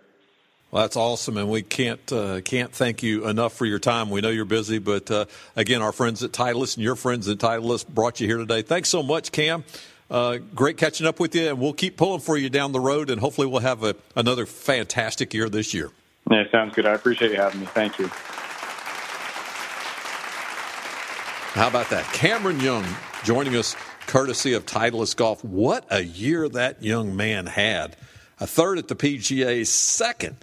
Well, 0.70 0.82
that's 0.82 0.98
awesome, 0.98 1.38
and 1.38 1.50
we 1.50 1.62
can't 1.62 2.12
uh, 2.12 2.42
can't 2.42 2.74
thank 2.74 3.04
you 3.04 3.28
enough 3.28 3.54
for 3.54 3.66
your 3.66 3.80
time. 3.80 4.10
We 4.10 4.20
know 4.20 4.30
you're 4.30 4.44
busy, 4.44 4.80
but 4.80 5.10
uh, 5.10 5.26
again, 5.56 5.82
our 5.82 5.94
friends 5.94 6.22
at 6.24 6.32
Titleist 6.32 6.76
and 6.76 6.84
your 6.84 6.96
friends 6.98 7.30
at 7.30 7.38
Titleist 7.38 7.88
brought 7.88 8.20
you 8.20 8.28
here 8.28 8.38
today. 8.38 8.64
Thanks 8.64 8.90
so 8.90 9.02
much, 9.02 9.32
Cam. 9.32 9.64
Uh, 10.12 10.40
great 10.54 10.76
catching 10.78 11.08
up 11.08 11.22
with 11.22 11.36
you, 11.36 11.48
and 11.48 11.60
we'll 11.60 11.74
keep 11.74 11.96
pulling 11.96 12.20
for 12.20 12.38
you 12.38 12.50
down 12.50 12.74
the 12.74 12.82
road, 12.82 13.10
and 13.10 13.22
hopefully, 13.22 13.48
we'll 13.48 13.62
have 13.62 13.84
a, 13.84 13.96
another 14.16 14.46
fantastic 14.46 15.34
year 15.34 15.48
this 15.48 15.74
year. 15.74 15.90
Yeah, 16.30 16.44
sounds 16.52 16.74
good. 16.76 16.86
I 16.86 16.94
appreciate 16.94 17.32
you 17.32 17.38
having 17.38 17.62
me. 17.62 17.68
Thank 17.68 17.98
you. 18.00 18.08
How 21.54 21.68
about 21.68 21.90
that, 21.92 22.04
Cameron 22.14 22.60
Young 22.60 22.84
joining 23.24 23.56
us 23.56 23.76
courtesy 24.08 24.54
of 24.54 24.66
Titleist 24.66 25.16
Golf. 25.16 25.44
What 25.44 25.86
a 25.90 26.04
year 26.04 26.48
that 26.50 26.84
young 26.84 27.16
man 27.16 27.46
had. 27.46 27.96
A 28.40 28.48
third 28.48 28.78
at 28.78 28.88
the 28.88 28.96
PGA, 28.96 29.66
second 29.66 30.38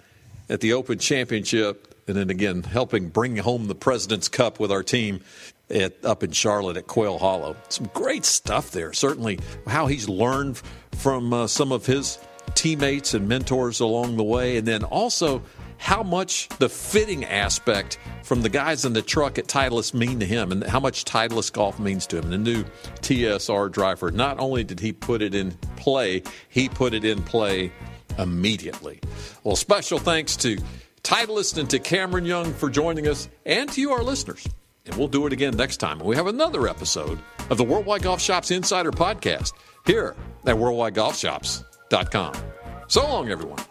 at 0.49 0.59
the 0.61 0.73
Open 0.73 0.99
Championship, 0.99 2.03
and 2.07 2.15
then 2.15 2.29
again 2.29 2.63
helping 2.63 3.09
bring 3.09 3.37
home 3.37 3.67
the 3.67 3.75
President's 3.75 4.27
Cup 4.27 4.59
with 4.59 4.71
our 4.71 4.83
team 4.83 5.21
at, 5.69 6.03
up 6.03 6.23
in 6.23 6.31
Charlotte 6.31 6.77
at 6.77 6.87
Quail 6.87 7.17
Hollow. 7.17 7.55
Some 7.69 7.89
great 7.93 8.25
stuff 8.25 8.71
there. 8.71 8.93
Certainly, 8.93 9.39
how 9.67 9.87
he's 9.87 10.09
learned 10.09 10.61
from 10.97 11.33
uh, 11.33 11.47
some 11.47 11.71
of 11.71 11.85
his 11.85 12.17
teammates 12.55 13.13
and 13.13 13.27
mentors 13.27 13.79
along 13.79 14.17
the 14.17 14.23
way, 14.23 14.57
and 14.57 14.67
then 14.67 14.83
also 14.83 15.41
how 15.77 16.03
much 16.03 16.47
the 16.59 16.69
fitting 16.69 17.25
aspect 17.25 17.97
from 18.23 18.43
the 18.43 18.49
guys 18.49 18.85
in 18.85 18.93
the 18.93 19.01
truck 19.01 19.39
at 19.39 19.47
Titleist 19.47 19.95
mean 19.95 20.19
to 20.19 20.25
him 20.25 20.51
and 20.51 20.63
how 20.63 20.79
much 20.79 21.05
Titleist 21.05 21.53
golf 21.53 21.79
means 21.79 22.05
to 22.07 22.19
him. 22.19 22.29
The 22.29 22.37
new 22.37 22.63
TSR 23.01 23.71
driver, 23.71 24.11
not 24.11 24.39
only 24.39 24.63
did 24.63 24.79
he 24.79 24.93
put 24.93 25.23
it 25.23 25.33
in 25.33 25.51
play, 25.77 26.21
he 26.49 26.69
put 26.69 26.93
it 26.93 27.03
in 27.03 27.23
play 27.23 27.71
immediately. 28.19 28.99
Well, 29.43 29.55
special 29.55 29.97
thanks 29.97 30.35
to 30.37 30.57
Titleist 31.03 31.57
and 31.57 31.69
to 31.71 31.79
Cameron 31.79 32.25
Young 32.25 32.53
for 32.53 32.69
joining 32.69 33.07
us 33.07 33.27
and 33.45 33.67
to 33.71 33.81
you, 33.81 33.91
our 33.91 34.03
listeners. 34.03 34.47
And 34.85 34.95
we'll 34.95 35.07
do 35.07 35.25
it 35.25 35.33
again 35.33 35.55
next 35.57 35.77
time. 35.77 35.97
when 35.99 36.07
We 36.07 36.15
have 36.15 36.27
another 36.27 36.67
episode 36.67 37.19
of 37.49 37.57
the 37.57 37.63
Worldwide 37.63 38.03
Golf 38.03 38.21
Shops 38.21 38.51
Insider 38.51 38.91
Podcast 38.91 39.53
here 39.85 40.15
at 40.45 41.70
So 42.87 43.03
long, 43.03 43.29
everyone. 43.29 43.70